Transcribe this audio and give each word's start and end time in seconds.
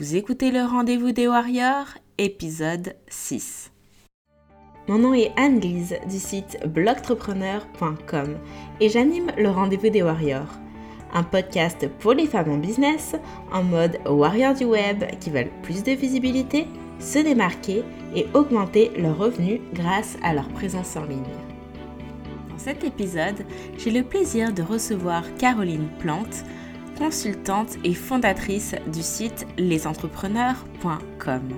Vous 0.00 0.16
écoutez 0.16 0.50
le 0.50 0.64
rendez-vous 0.64 1.12
des 1.12 1.28
Warriors, 1.28 1.98
épisode 2.16 2.94
6. 3.08 3.70
Mon 4.88 4.96
nom 4.96 5.12
est 5.12 5.30
Anne-Lise 5.36 5.96
du 6.08 6.18
site 6.18 6.58
blogtrepreneur.com 6.66 8.38
et 8.80 8.88
j'anime 8.88 9.30
le 9.36 9.50
rendez-vous 9.50 9.90
des 9.90 10.02
Warriors, 10.02 10.58
un 11.12 11.22
podcast 11.22 11.86
pour 11.98 12.14
les 12.14 12.26
femmes 12.26 12.50
en 12.50 12.56
business 12.56 13.14
en 13.52 13.62
mode 13.62 13.98
warrior 14.06 14.54
du 14.54 14.64
web 14.64 15.04
qui 15.20 15.28
veulent 15.28 15.52
plus 15.62 15.82
de 15.82 15.92
visibilité, 15.92 16.66
se 16.98 17.18
démarquer 17.18 17.84
et 18.16 18.26
augmenter 18.32 18.92
leurs 18.96 19.18
revenus 19.18 19.60
grâce 19.74 20.16
à 20.22 20.32
leur 20.32 20.48
présence 20.48 20.96
en 20.96 21.04
ligne. 21.04 21.20
Dans 22.48 22.58
cet 22.58 22.84
épisode, 22.84 23.44
j'ai 23.76 23.90
le 23.90 24.02
plaisir 24.02 24.54
de 24.54 24.62
recevoir 24.62 25.24
Caroline 25.34 25.88
Plante, 25.98 26.42
consultante 27.00 27.78
et 27.82 27.94
fondatrice 27.94 28.74
du 28.92 29.02
site 29.02 29.46
lesentrepreneurs.com. 29.56 31.48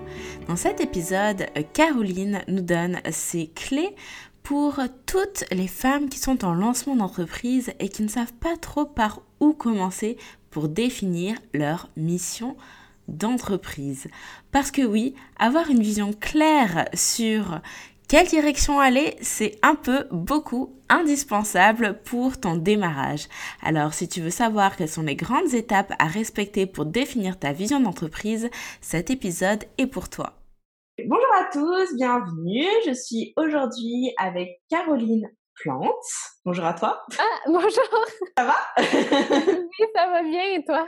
Dans 0.46 0.55
cet 0.55 0.81
épisode, 0.81 1.46
Caroline 1.73 2.43
nous 2.46 2.61
donne 2.61 3.00
ses 3.11 3.49
clés 3.49 3.97
pour 4.45 4.79
toutes 5.05 5.43
les 5.50 5.67
femmes 5.67 6.09
qui 6.09 6.21
sont 6.21 6.45
en 6.45 6.55
lancement 6.55 6.95
d'entreprise 6.95 7.73
et 7.81 7.89
qui 7.89 8.05
ne 8.05 8.09
savent 8.09 8.35
pas 8.35 8.57
trop 8.57 8.85
par 8.85 9.21
où 9.41 9.53
commencer 9.53 10.17
pour 10.50 10.69
définir 10.69 11.35
leur 11.53 11.91
mission 11.97 12.57
d'entreprise. 13.09 14.07
Parce 14.53 14.71
que 14.71 14.83
oui, 14.83 15.17
avoir 15.41 15.71
une 15.71 15.83
vision 15.83 16.13
claire 16.13 16.89
sur 16.95 17.61
quelle 18.12 18.26
direction 18.26 18.79
aller, 18.79 19.16
c'est 19.22 19.58
un 19.62 19.75
peu, 19.75 20.04
beaucoup, 20.11 20.76
indispensable 20.90 21.98
pour 22.04 22.38
ton 22.38 22.57
démarrage. 22.57 23.26
Alors 23.62 23.94
si 23.94 24.07
tu 24.07 24.21
veux 24.21 24.29
savoir 24.29 24.76
quelles 24.76 24.90
sont 24.90 25.00
les 25.00 25.16
grandes 25.16 25.54
étapes 25.54 25.94
à 25.98 26.08
respecter 26.08 26.66
pour 26.66 26.85
définir 26.85 27.38
ta 27.38 27.54
vision 27.54 27.80
d'entreprise, 27.80 28.50
cet 28.82 29.08
épisode 29.08 29.64
est 29.79 29.86
pour 29.86 30.11
toi. 30.11 30.35
Bonjour 30.98 31.35
à 31.40 31.50
tous, 31.50 31.96
bienvenue. 31.96 32.66
Je 32.86 32.92
suis 32.92 33.32
aujourd'hui 33.38 34.12
avec 34.19 34.60
Caroline 34.69 35.30
Plante. 35.55 35.91
Bonjour 36.45 36.64
à 36.64 36.75
toi. 36.75 37.03
Ah, 37.19 37.39
bonjour. 37.47 37.70
Ça 38.36 38.45
va? 38.45 38.56
Oui, 39.81 39.86
ça 39.94 40.06
va 40.06 40.22
bien 40.22 40.42
et 40.55 40.64
toi? 40.64 40.86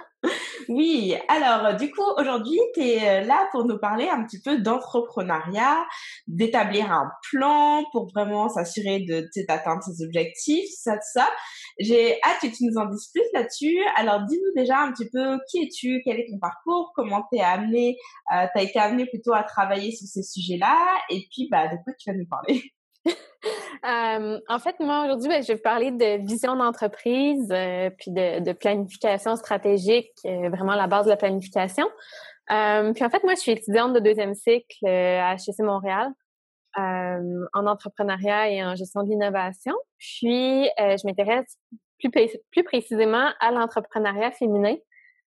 Oui, 0.68 1.14
alors 1.28 1.74
du 1.76 1.90
coup, 1.90 2.04
aujourd'hui, 2.18 2.58
tu 2.74 2.82
es 2.82 3.22
euh, 3.22 3.26
là 3.26 3.48
pour 3.50 3.64
nous 3.64 3.78
parler 3.78 4.08
un 4.08 4.24
petit 4.24 4.40
peu 4.42 4.58
d'entrepreneuriat, 4.58 5.86
d'établir 6.26 6.92
un 6.92 7.10
plan 7.30 7.82
pour 7.92 8.10
vraiment 8.12 8.48
s'assurer 8.48 9.00
de 9.00 9.26
d'atteindre 9.48 9.82
ses 9.82 10.04
objectifs, 10.04 10.68
ça, 10.70 10.98
ça. 11.00 11.28
J'ai 11.78 12.20
hâte 12.22 12.40
que 12.42 12.46
tu 12.54 12.64
nous 12.64 12.76
en 12.76 12.86
dises 12.86 13.08
plus 13.12 13.24
là-dessus. 13.32 13.78
Alors, 13.96 14.22
dis-nous 14.26 14.52
déjà 14.54 14.80
un 14.80 14.92
petit 14.92 15.08
peu 15.10 15.38
qui 15.50 15.62
es-tu, 15.62 16.02
quel 16.04 16.20
est 16.20 16.26
ton 16.30 16.38
parcours, 16.38 16.92
comment 16.94 17.24
t'es 17.32 17.40
amené, 17.40 17.96
euh, 18.34 18.46
t'as 18.54 18.62
été 18.62 18.78
amené 18.78 19.06
plutôt 19.06 19.32
à 19.32 19.44
travailler 19.44 19.92
sur 19.92 20.06
ces 20.06 20.22
sujets-là, 20.22 20.76
et 21.10 21.26
puis 21.32 21.48
bah 21.50 21.68
de 21.68 21.76
quoi 21.84 21.94
tu 21.98 22.10
vas 22.10 22.16
nous 22.16 22.28
parler? 22.28 22.62
Euh, 23.06 24.40
en 24.48 24.58
fait, 24.58 24.76
moi, 24.80 25.04
aujourd'hui, 25.04 25.28
ben, 25.28 25.42
je 25.42 25.48
vais 25.48 25.54
vous 25.54 25.62
parler 25.62 25.90
de 25.90 26.26
vision 26.26 26.56
d'entreprise, 26.56 27.48
euh, 27.50 27.90
puis 27.90 28.10
de, 28.10 28.52
planification 28.52 29.36
stratégique, 29.36 30.12
euh, 30.24 30.48
vraiment 30.48 30.74
la 30.74 30.86
base 30.86 31.04
de 31.04 31.10
la 31.10 31.16
planification. 31.16 31.86
Euh, 32.50 32.92
puis 32.92 33.04
en 33.04 33.10
fait, 33.10 33.22
moi, 33.24 33.34
je 33.34 33.40
suis 33.40 33.52
étudiante 33.52 33.92
de 33.92 34.00
deuxième 34.00 34.34
cycle 34.34 34.86
à 34.86 35.34
HEC 35.34 35.58
Montréal 35.60 36.10
en 36.76 37.66
entrepreneuriat 37.68 38.50
et 38.50 38.64
en 38.64 38.74
gestion 38.74 39.04
de 39.04 39.10
l'innovation. 39.10 39.74
Puis, 39.98 40.68
je 40.76 41.06
m'intéresse 41.06 41.56
plus, 42.50 42.64
précisément 42.64 43.30
à 43.38 43.52
l'entrepreneuriat 43.52 44.32
féminin. 44.32 44.74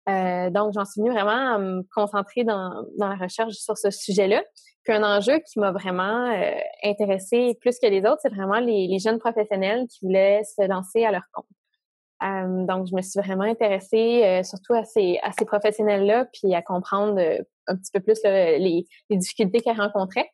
donc, 0.08 0.72
j'en 0.74 0.86
suis 0.86 1.02
venue 1.02 1.12
vraiment 1.12 1.56
à 1.56 1.60
me 1.60 1.84
concentrer 1.94 2.46
dans 2.46 2.86
la 2.98 3.16
recherche 3.16 3.56
sur 3.56 3.78
ce 3.78 3.92
sujet-là. 3.92 4.44
Puis 4.86 4.94
un 4.94 5.04
enjeu 5.04 5.40
qui 5.40 5.60
m'a 5.60 5.72
vraiment 5.72 6.32
euh, 6.32 6.52
intéressée 6.84 7.58
plus 7.60 7.80
que 7.80 7.88
les 7.88 8.02
autres, 8.02 8.20
c'est 8.22 8.34
vraiment 8.34 8.60
les, 8.60 9.00
jeunes 9.00 9.20
professionnels 9.20 9.88
qui 9.88 10.06
voulaient 10.06 10.44
se 10.44 10.66
lancer 10.68 11.04
à 11.04 11.12
leur 11.12 11.24
compte. 11.34 11.48
Euh, 12.24 12.66
donc, 12.66 12.88
je 12.88 12.96
me 12.96 13.02
suis 13.02 13.20
vraiment 13.20 13.44
intéressée 13.44 14.24
euh, 14.24 14.44
surtout 14.44 14.74
à 14.74 14.84
ces, 14.86 15.20
à 15.24 15.32
ces 15.32 15.46
professionnels-là, 15.46 16.26
puis 16.32 16.54
à 16.54 16.62
comprendre 16.62 17.20
euh, 17.20 17.40
un 17.68 17.76
petit 17.76 17.92
peu 17.92 18.00
plus 18.00 18.20
les, 18.24 18.86
difficultés 19.10 19.60
qu'ils 19.60 19.80
rencontraient. 19.80 20.30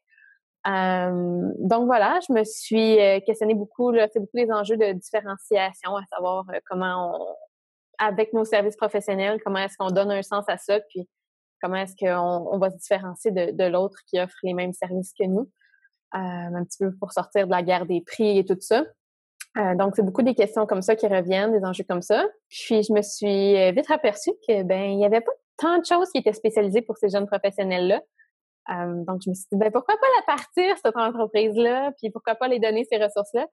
donc 0.65 1.85
voilà, 1.85 2.19
je 2.27 2.33
me 2.33 2.43
suis 2.43 2.97
questionnée 3.25 3.55
beaucoup, 3.55 3.93
c'est 4.11 4.19
beaucoup 4.19 4.35
les 4.35 4.51
enjeux 4.51 4.75
de 4.75 4.91
différenciation, 4.91 5.95
à 5.95 6.03
savoir 6.13 6.45
comment 6.69 7.15
on, 7.15 7.35
avec 8.05 8.33
nos 8.33 8.43
services 8.43 8.75
professionnels, 8.75 9.39
comment 9.43 9.59
est-ce 9.59 9.77
qu'on 9.77 9.91
donne 9.91 10.11
un 10.11 10.21
sens 10.21 10.43
à 10.49 10.57
ça, 10.57 10.81
puis 10.89 11.07
comment 11.61 11.77
est-ce 11.77 11.95
qu'on 11.95 12.49
on 12.51 12.57
va 12.57 12.69
se 12.69 12.77
différencier 12.77 13.31
de, 13.31 13.63
l'autre 13.65 13.99
qui 14.07 14.19
offre 14.19 14.35
les 14.43 14.53
mêmes 14.53 14.73
services 14.73 15.13
que 15.17 15.25
nous, 15.25 15.49
euh, 16.15 16.17
un 16.17 16.63
petit 16.63 16.77
peu 16.79 16.91
pour 16.97 17.11
sortir 17.13 17.45
de 17.45 17.51
la 17.51 17.63
guerre 17.63 17.85
des 17.85 18.01
prix 18.01 18.37
et 18.37 18.45
tout 18.45 18.57
ça. 18.59 18.85
Euh, 19.57 19.75
donc, 19.75 19.95
c'est 19.95 20.03
beaucoup 20.03 20.21
des 20.21 20.35
questions 20.35 20.65
comme 20.65 20.81
ça 20.81 20.95
qui 20.95 21.07
reviennent, 21.07 21.51
des 21.51 21.65
enjeux 21.65 21.83
comme 21.87 22.01
ça. 22.01 22.25
Puis, 22.49 22.83
je 22.83 22.93
me 22.93 23.01
suis 23.01 23.57
euh, 23.57 23.71
vite 23.71 23.89
aperçue 23.91 24.31
que 24.47 24.63
ben 24.63 24.91
il 24.91 24.99
y 24.99 25.05
avait 25.05 25.21
pas 25.21 25.31
tant 25.57 25.77
de 25.77 25.85
choses 25.85 26.09
qui 26.11 26.19
étaient 26.19 26.33
spécialisées 26.33 26.81
pour 26.81 26.97
ces 26.97 27.09
jeunes 27.09 27.27
professionnels-là. 27.27 28.01
Donc, 29.05 29.21
je 29.25 29.29
me 29.29 29.33
suis 29.35 29.47
dit, 29.51 29.57
ben 29.57 29.71
pourquoi 29.71 29.95
pas 29.95 30.07
la 30.17 30.35
partir, 30.35 30.77
cette 30.83 30.95
entreprise-là, 30.95 31.91
puis 31.97 32.09
pourquoi 32.09 32.35
pas 32.35 32.47
les 32.47 32.59
donner 32.59 32.85
ces 32.89 33.03
ressources-là? 33.03 33.45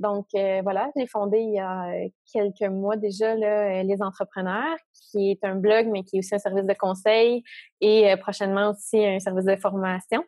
Donc 0.00 0.28
euh, 0.34 0.60
voilà, 0.62 0.90
j'ai 0.96 1.06
fondé 1.06 1.38
il 1.38 1.52
y 1.52 1.58
a 1.58 1.90
euh, 1.90 2.08
quelques 2.32 2.72
mois 2.72 2.96
déjà 2.96 3.32
euh, 3.32 3.82
Les 3.82 4.00
Entrepreneurs, 4.00 4.76
qui 4.94 5.30
est 5.30 5.44
un 5.44 5.56
blog, 5.56 5.88
mais 5.92 6.04
qui 6.04 6.16
est 6.16 6.18
aussi 6.20 6.34
un 6.34 6.38
service 6.38 6.64
de 6.64 6.72
conseil 6.72 7.42
et 7.82 8.16
prochainement 8.16 8.70
aussi 8.70 9.04
un 9.04 9.20
service 9.20 9.44
de 9.44 9.56
formation 9.56 10.24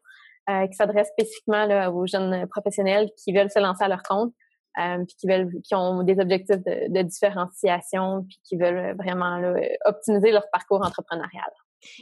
qui 0.49 0.75
s'adresse 0.75 1.09
spécifiquement 1.09 1.67
aux 1.95 2.05
jeunes 2.05 2.49
professionnels 2.49 3.09
qui 3.17 3.33
veulent 3.33 3.51
se 3.51 3.61
lancer 3.61 3.85
à 3.85 3.89
leur 3.89 4.03
compte, 4.03 4.35
puis 4.75 5.17
qui 5.17 5.29
veulent, 5.29 5.53
qui 5.63 5.77
ont 5.77 6.03
des 6.03 6.19
objectifs 6.19 6.59
de, 6.65 6.93
de 6.93 7.03
différenciation, 7.03 8.25
puis 8.29 8.41
qui 8.43 8.57
veulent 8.57 8.97
vraiment 8.97 9.41
optimiser 9.85 10.33
leur 10.33 10.51
parcours 10.51 10.85
entrepreneurial. 10.85 11.53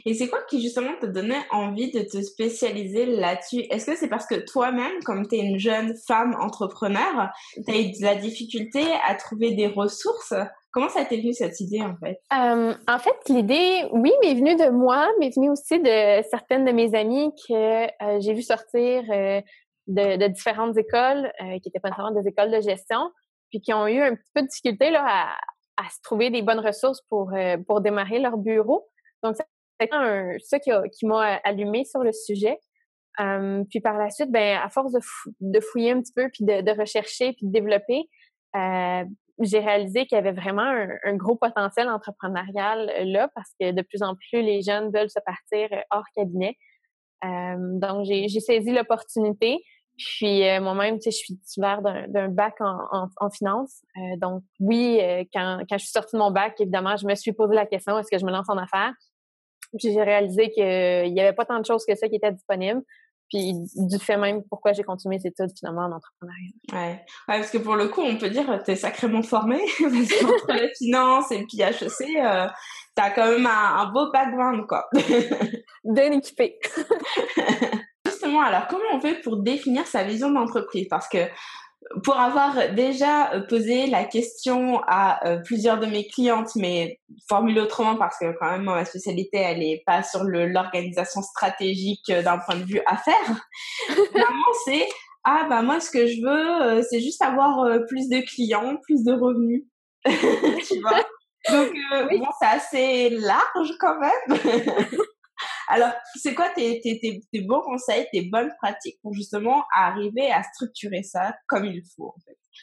Et 0.04 0.14
c'est 0.14 0.28
quoi 0.28 0.40
qui 0.48 0.60
justement 0.60 0.92
te 1.00 1.06
donnait 1.06 1.42
envie 1.50 1.90
de 1.90 2.00
te 2.00 2.20
spécialiser 2.22 3.06
là-dessus? 3.06 3.60
Est-ce 3.70 3.86
que 3.86 3.96
c'est 3.96 4.08
parce 4.08 4.26
que 4.26 4.34
toi-même, 4.34 5.02
comme 5.04 5.26
tu 5.26 5.36
es 5.36 5.38
une 5.40 5.58
jeune 5.58 5.94
femme 6.06 6.36
entrepreneur, 6.40 7.30
tu 7.66 7.72
as 7.72 7.78
eu 7.78 7.90
de 7.92 8.02
la 8.02 8.16
difficulté 8.16 8.82
à 9.06 9.14
trouver 9.14 9.52
des 9.52 9.66
ressources? 9.66 10.34
Comment 10.72 10.88
ça 10.88 11.04
t'est 11.04 11.16
venu 11.16 11.32
cette 11.32 11.58
idée 11.60 11.82
en 11.82 11.96
fait? 11.96 12.20
Euh, 12.32 12.74
En 12.86 12.98
fait, 12.98 13.16
l'idée, 13.28 13.88
oui, 13.92 14.12
m'est 14.22 14.34
venue 14.34 14.56
de 14.56 14.70
moi, 14.70 15.08
m'est 15.18 15.34
venue 15.34 15.50
aussi 15.50 15.80
de 15.80 16.22
certaines 16.30 16.64
de 16.64 16.72
mes 16.72 16.94
amies 16.94 17.32
que 17.48 17.84
euh, 17.84 18.20
j'ai 18.20 18.34
vu 18.34 18.42
sortir 18.42 19.02
euh, 19.10 19.40
de, 19.88 20.28
différentes 20.28 20.76
écoles, 20.76 21.32
qui 21.62 21.68
étaient 21.68 21.80
pas 21.80 21.88
nécessairement 21.88 22.20
des 22.20 22.28
écoles 22.28 22.52
de 22.52 22.60
gestion, 22.60 23.10
puis 23.50 23.60
qui 23.60 23.72
ont 23.72 23.88
eu 23.88 24.00
un 24.00 24.14
petit 24.14 24.30
peu 24.32 24.42
de 24.42 24.46
difficulté 24.46 24.90
là, 24.90 25.04
à, 25.04 25.84
à 25.84 25.88
se 25.88 26.00
trouver 26.04 26.30
des 26.30 26.42
bonnes 26.42 26.60
ressources 26.60 27.00
pour, 27.08 27.32
pour 27.66 27.80
démarrer 27.80 28.20
leur 28.20 28.36
bureau. 28.36 28.86
C'est 29.80 30.40
ça 30.40 30.58
qui, 30.58 31.06
m'a 31.06 31.36
allumé 31.44 31.84
sur 31.84 32.00
le 32.00 32.12
sujet. 32.12 32.58
puis 33.70 33.80
par 33.80 33.98
la 33.98 34.10
suite, 34.10 34.30
ben 34.30 34.58
à 34.62 34.68
force 34.68 34.92
de, 35.40 35.60
fouiller 35.60 35.92
un 35.92 36.00
petit 36.00 36.12
peu, 36.14 36.28
puis 36.28 36.44
de, 36.44 36.78
rechercher, 36.78 37.32
puis 37.32 37.46
de 37.46 37.52
développer, 37.52 38.08
euh, 38.56 39.04
j'ai 39.40 39.58
réalisé 39.58 40.06
qu'il 40.06 40.16
y 40.16 40.18
avait 40.18 40.32
vraiment 40.32 40.70
un, 41.04 41.16
gros 41.16 41.36
potentiel 41.36 41.88
entrepreneurial 41.88 42.90
euh, 42.90 43.04
là, 43.04 43.28
parce 43.34 43.50
que 43.58 43.72
de 43.72 43.82
plus 43.82 44.02
en 44.02 44.14
plus 44.14 44.42
les 44.42 44.60
jeunes 44.60 44.90
veulent 44.92 45.10
se 45.10 45.20
partir 45.24 45.68
euh, 45.72 45.80
hors 45.90 46.04
cabinet. 46.14 46.56
donc 47.22 48.04
j'ai 48.04 48.28
saisi 48.28 48.72
l'opportunité. 48.72 49.62
Puis 49.98 50.40
moi-même, 50.62 50.96
tu 50.96 51.02
sais, 51.02 51.10
je 51.10 51.16
suis 51.16 51.36
titulaire 51.36 51.82
d'un 51.82 52.28
bac 52.28 52.54
en, 52.60 53.08
en, 53.18 53.30
finance. 53.30 53.82
donc 54.16 54.42
oui, 54.58 54.98
quand, 55.30 55.60
quand 55.68 55.76
je 55.76 55.84
suis 55.84 55.92
sortie 55.92 56.16
de 56.16 56.18
mon 56.18 56.30
bac, 56.30 56.58
évidemment, 56.58 56.96
je 56.96 57.06
me 57.06 57.14
suis 57.14 57.34
posé 57.34 57.54
la 57.54 57.66
question 57.66 57.98
est-ce 57.98 58.10
que 58.10 58.16
je 58.16 58.24
me 58.24 58.30
lance 58.30 58.48
en 58.48 58.56
affaires? 58.56 58.94
Puis 59.78 59.92
j'ai 59.92 60.02
réalisé 60.02 60.50
qu'il 60.50 61.12
n'y 61.12 61.20
avait 61.20 61.32
pas 61.32 61.44
tant 61.44 61.58
de 61.58 61.66
choses 61.66 61.84
que 61.86 61.94
ça 61.94 62.08
qui 62.08 62.16
étaient 62.16 62.32
disponibles. 62.32 62.82
Puis 63.30 63.54
du 63.76 63.98
fait 64.00 64.16
même 64.16 64.42
pourquoi 64.50 64.72
j'ai 64.72 64.82
continué 64.82 65.16
mes 65.16 65.28
études 65.28 65.56
finalement 65.56 65.82
en 65.82 65.92
entrepreneuriat. 65.92 66.50
Ouais. 66.72 67.04
ouais, 67.28 67.38
parce 67.38 67.50
que 67.50 67.58
pour 67.58 67.76
le 67.76 67.86
coup, 67.86 68.00
on 68.00 68.16
peut 68.16 68.28
dire 68.28 68.44
que 68.44 68.64
tu 68.64 68.72
es 68.72 68.76
sacrément 68.76 69.22
formée. 69.22 69.60
parce 69.80 70.20
qu'entre 70.20 70.52
les 70.60 70.72
finances 70.76 71.30
et 71.30 71.38
le 71.38 71.46
PHEC, 71.46 72.16
euh, 72.16 72.48
tu 72.96 73.02
as 73.02 73.10
quand 73.10 73.30
même 73.30 73.46
un, 73.46 73.86
beau 73.92 74.10
background, 74.10 74.66
quoi. 74.66 74.88
Bien 75.84 76.10
équipé. 76.10 76.58
Justement, 78.04 78.42
alors 78.42 78.66
comment 78.66 78.82
on 78.94 79.00
fait 79.00 79.20
pour 79.20 79.36
définir 79.36 79.86
sa 79.86 80.02
vision 80.02 80.32
d'entreprise? 80.32 80.88
Parce 80.90 81.08
que 81.08 81.18
pour 82.04 82.16
avoir 82.16 82.72
déjà 82.74 83.32
euh, 83.32 83.40
posé 83.40 83.86
la 83.86 84.04
question 84.04 84.80
à 84.86 85.26
euh, 85.26 85.38
plusieurs 85.38 85.78
de 85.78 85.86
mes 85.86 86.06
clientes, 86.06 86.54
mais 86.54 87.00
formulée 87.28 87.60
autrement 87.60 87.96
parce 87.96 88.16
que 88.18 88.32
quand 88.38 88.50
même 88.50 88.62
ma 88.62 88.84
spécialité 88.84 89.38
elle 89.38 89.62
est 89.62 89.82
pas 89.84 90.02
sur 90.02 90.22
l'organisation 90.22 91.20
stratégique 91.20 92.08
euh, 92.10 92.22
d'un 92.22 92.38
point 92.38 92.56
de 92.56 92.64
vue 92.64 92.80
affaires. 92.86 93.46
Vraiment 93.88 94.52
c'est 94.64 94.88
ah 95.24 95.46
bah 95.50 95.62
moi 95.62 95.80
ce 95.80 95.90
que 95.90 96.06
je 96.06 96.22
veux 96.22 96.82
c'est 96.82 97.00
juste 97.00 97.20
avoir 97.22 97.66
plus 97.88 98.08
de 98.08 98.20
clients, 98.20 98.76
plus 98.82 99.04
de 99.04 99.12
revenus, 99.12 99.64
tu 100.04 100.80
vois? 100.80 101.02
Donc 101.50 101.72
bon 102.10 102.26
c'est 102.40 102.46
assez 102.46 103.10
large 103.10 103.74
quand 103.78 103.98
même. 103.98 104.38
Alors, 105.70 105.92
c'est 106.16 106.34
quoi 106.34 106.48
tes, 106.50 106.80
bons 107.46 107.60
conseils, 107.60 108.06
tes 108.12 108.22
bonnes 108.22 108.52
pratiques 108.60 108.98
pour 109.02 109.14
justement 109.14 109.64
arriver 109.74 110.30
à 110.30 110.42
structurer 110.42 111.04
ça 111.04 111.36
comme 111.46 111.64
il 111.64 111.82
faut? 111.96 112.12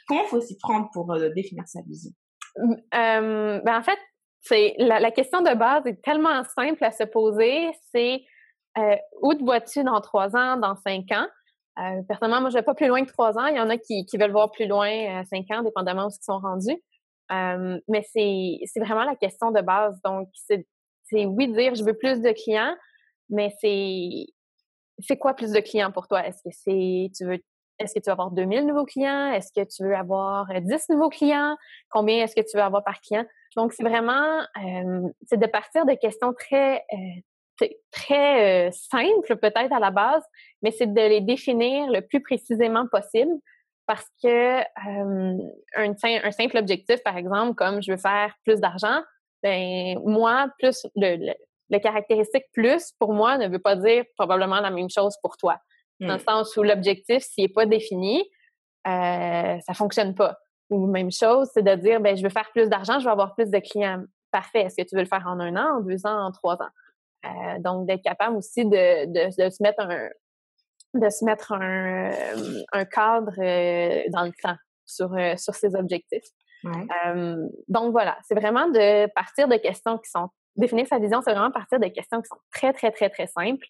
Comment 0.07 0.25
faut 0.25 0.41
s'y 0.41 0.57
prendre 0.57 0.89
pour 0.91 1.11
euh, 1.13 1.29
définir 1.29 1.63
sa 1.67 1.81
vision? 1.83 2.11
Euh, 2.59 3.61
ben 3.63 3.77
en 3.77 3.81
fait, 3.81 3.97
c'est 4.41 4.75
la, 4.77 5.11
question 5.11 5.41
de 5.41 5.55
base 5.55 5.85
est 5.85 6.01
tellement 6.03 6.43
simple 6.43 6.83
à 6.83 6.91
se 6.91 7.05
poser. 7.05 7.71
C'est 7.93 8.23
euh, 8.77 8.95
où 9.21 9.33
te 9.33 9.43
vois-tu 9.43 9.83
dans 9.83 10.01
trois 10.01 10.35
ans, 10.35 10.57
dans 10.57 10.75
cinq 10.75 11.05
ans? 11.11 11.27
Personnellement, 12.07 12.41
moi, 12.41 12.49
je 12.49 12.55
vais 12.55 12.63
pas 12.63 12.73
plus 12.73 12.87
loin 12.87 13.05
que 13.05 13.11
trois 13.11 13.37
ans. 13.37 13.45
Il 13.45 13.55
y 13.55 13.59
en 13.59 13.69
a 13.69 13.77
qui, 13.77 14.05
qui 14.05 14.17
veulent 14.17 14.31
voir 14.31 14.51
plus 14.51 14.67
loin 14.67 15.23
cinq 15.25 15.45
ans, 15.51 15.61
dépendamment 15.61 16.07
où 16.07 16.09
ils 16.09 16.23
sont 16.23 16.39
rendus. 16.39 16.81
Mais 17.29 18.03
c'est 18.11 18.79
vraiment 18.79 19.03
la 19.03 19.15
question 19.15 19.51
de 19.51 19.61
base. 19.61 19.95
Donc, 20.03 20.27
c'est 20.33 21.25
oui 21.25 21.47
dire 21.47 21.75
je 21.75 21.83
veux 21.83 21.93
plus 21.93 22.21
de 22.21 22.31
clients, 22.31 22.75
mais 23.29 23.53
c'est 23.61 24.27
c'est 24.99 25.17
quoi 25.17 25.35
plus 25.35 25.51
de 25.51 25.59
clients 25.59 25.91
pour 25.91 26.07
toi? 26.07 26.25
Est-ce 26.25 26.41
que 26.43 26.49
c'est 26.51 27.11
tu 27.15 27.25
veux 27.25 27.39
est-ce 27.79 27.93
que 27.93 27.99
tu 27.99 28.05
veux 28.07 28.13
avoir 28.13 28.31
2000 28.31 28.65
nouveaux 28.65 28.85
clients? 28.85 29.31
Est-ce 29.31 29.51
que 29.53 29.65
tu 29.67 29.83
veux 29.83 29.95
avoir 29.95 30.47
10 30.47 30.89
nouveaux 30.89 31.09
clients? 31.09 31.55
Combien 31.89 32.23
est-ce 32.23 32.35
que 32.35 32.41
tu 32.41 32.57
veux 32.57 32.63
avoir 32.63 32.83
par 32.83 32.99
client? 33.01 33.25
Donc, 33.55 33.73
c'est 33.73 33.83
vraiment, 33.83 34.39
euh, 34.63 35.07
c'est 35.27 35.39
de 35.39 35.45
partir 35.45 35.85
de 35.85 35.93
questions 35.93 36.33
très, 36.33 36.83
euh, 36.93 37.67
très 37.91 38.67
euh, 38.67 38.71
simples 38.71 39.35
peut-être 39.37 39.71
à 39.71 39.79
la 39.79 39.91
base, 39.91 40.23
mais 40.61 40.71
c'est 40.71 40.91
de 40.91 41.01
les 41.01 41.21
définir 41.21 41.89
le 41.91 42.01
plus 42.01 42.21
précisément 42.21 42.87
possible 42.87 43.31
parce 43.85 44.07
que 44.21 44.59
un, 44.85 45.37
un, 45.75 46.31
simple 46.31 46.57
objectif, 46.57 47.01
par 47.03 47.15
exemple, 47.15 47.55
comme 47.55 47.81
je 47.81 47.91
veux 47.91 47.97
faire 47.97 48.35
plus 48.43 48.59
d'argent, 48.59 49.01
ben 49.43 49.97
moi, 50.03 50.49
plus 50.59 50.85
le, 50.95 51.33
caractéristique 51.75 52.45
plus 52.53 52.93
pour 52.99 53.13
moi 53.13 53.37
ne 53.37 53.47
veut 53.47 53.59
pas 53.59 53.75
dire 53.75 54.05
probablement 54.15 54.59
la 54.61 54.71
même 54.71 54.89
chose 54.89 55.17
pour 55.21 55.37
toi. 55.37 55.59
Dans 55.99 56.07
le 56.07 56.15
hmm. 56.15 56.19
sens 56.19 56.57
où 56.57 56.63
l'objectif, 56.63 57.23
s'il 57.23 57.45
n'est 57.45 57.53
pas 57.53 57.65
défini, 57.65 58.23
euh, 58.87 59.59
ça 59.65 59.73
fonctionne 59.73 60.15
pas. 60.15 60.37
Ou 60.69 60.85
même 60.87 61.11
chose, 61.11 61.49
c'est 61.53 61.63
de 61.63 61.75
dire, 61.75 61.99
ben 61.99 62.15
je 62.15 62.23
veux 62.23 62.29
faire 62.29 62.49
plus 62.51 62.69
d'argent, 62.69 62.99
je 62.99 63.05
veux 63.05 63.11
avoir 63.11 63.35
plus 63.35 63.49
de 63.49 63.59
clients. 63.59 64.03
Parfait. 64.31 64.61
Est-ce 64.61 64.75
que 64.75 64.87
tu 64.87 64.95
veux 64.95 65.01
le 65.01 65.07
faire 65.07 65.25
en 65.25 65.39
un 65.39 65.55
an, 65.55 65.77
en 65.77 65.81
deux 65.81 66.05
ans, 66.05 66.27
en 66.27 66.31
trois 66.31 66.55
ans? 66.55 66.69
Euh, 67.25 67.59
donc, 67.59 67.87
d'être 67.87 68.03
capable 68.03 68.37
aussi 68.37 68.65
de, 68.65 69.05
de, 69.05 69.45
de, 69.45 69.49
se 69.49 69.63
mettre 69.63 69.81
un 69.81 70.09
de 70.93 71.09
se 71.09 71.25
mettre 71.25 71.53
un, 71.53 72.11
euh, 72.11 72.63
un 72.71 72.85
cadre 72.85 73.35
dans 74.11 74.23
le 74.23 74.31
temps 74.41 74.55
sur, 74.85 75.09
sur 75.37 75.53
ses 75.53 75.75
objectifs. 75.75 76.29
donc 77.67 77.91
voilà, 77.91 78.17
c'est 78.23 78.35
vraiment 78.35 78.67
de 78.67 79.07
partir 79.13 79.47
de 79.47 79.55
questions 79.57 79.97
qui 79.97 80.09
sont 80.09 80.29
définir 80.57 80.87
sa 80.87 80.99
vision, 80.99 81.21
c'est 81.21 81.31
vraiment 81.31 81.51
partir 81.51 81.79
de 81.79 81.87
questions 81.87 82.21
qui 82.21 82.27
sont 82.27 82.39
très 82.51 82.73
très 82.73 82.91
très 82.91 83.09
très 83.09 83.27
simples. 83.27 83.65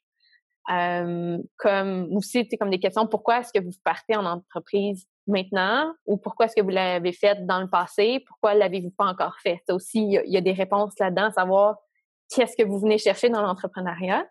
comme 1.58 2.16
aussi, 2.16 2.48
comme 2.60 2.70
des 2.70 2.80
questions 2.80 3.08
pourquoi 3.08 3.40
est-ce 3.40 3.54
que 3.54 3.64
vous 3.64 3.72
partez 3.84 4.16
en 4.16 4.26
entreprise 4.26 5.08
maintenant? 5.28 5.94
Ou 6.06 6.18
pourquoi 6.18 6.46
est-ce 6.46 6.56
que 6.56 6.62
vous 6.62 6.70
l'avez 6.70 7.14
fait 7.14 7.46
dans 7.46 7.60
le 7.62 7.70
passé, 7.70 8.24
pourquoi 8.28 8.54
l'avez-vous 8.54 8.92
pas 8.92 9.06
encore 9.06 9.38
fait? 9.42 9.62
Ça 9.68 9.76
aussi, 9.76 10.00
il 10.00 10.32
y, 10.32 10.38
a, 10.38 10.42
des 10.42 10.54
réponses 10.54 10.94
là-dedans, 11.00 11.32
savoir 11.32 11.78
qu'est-ce 12.34 12.58
que 12.58 12.64
vous 12.64 12.80
venez 12.80 12.98
chercher 12.98 13.30
dans 13.30 13.42
l'entrepreneuriat. 13.42 14.26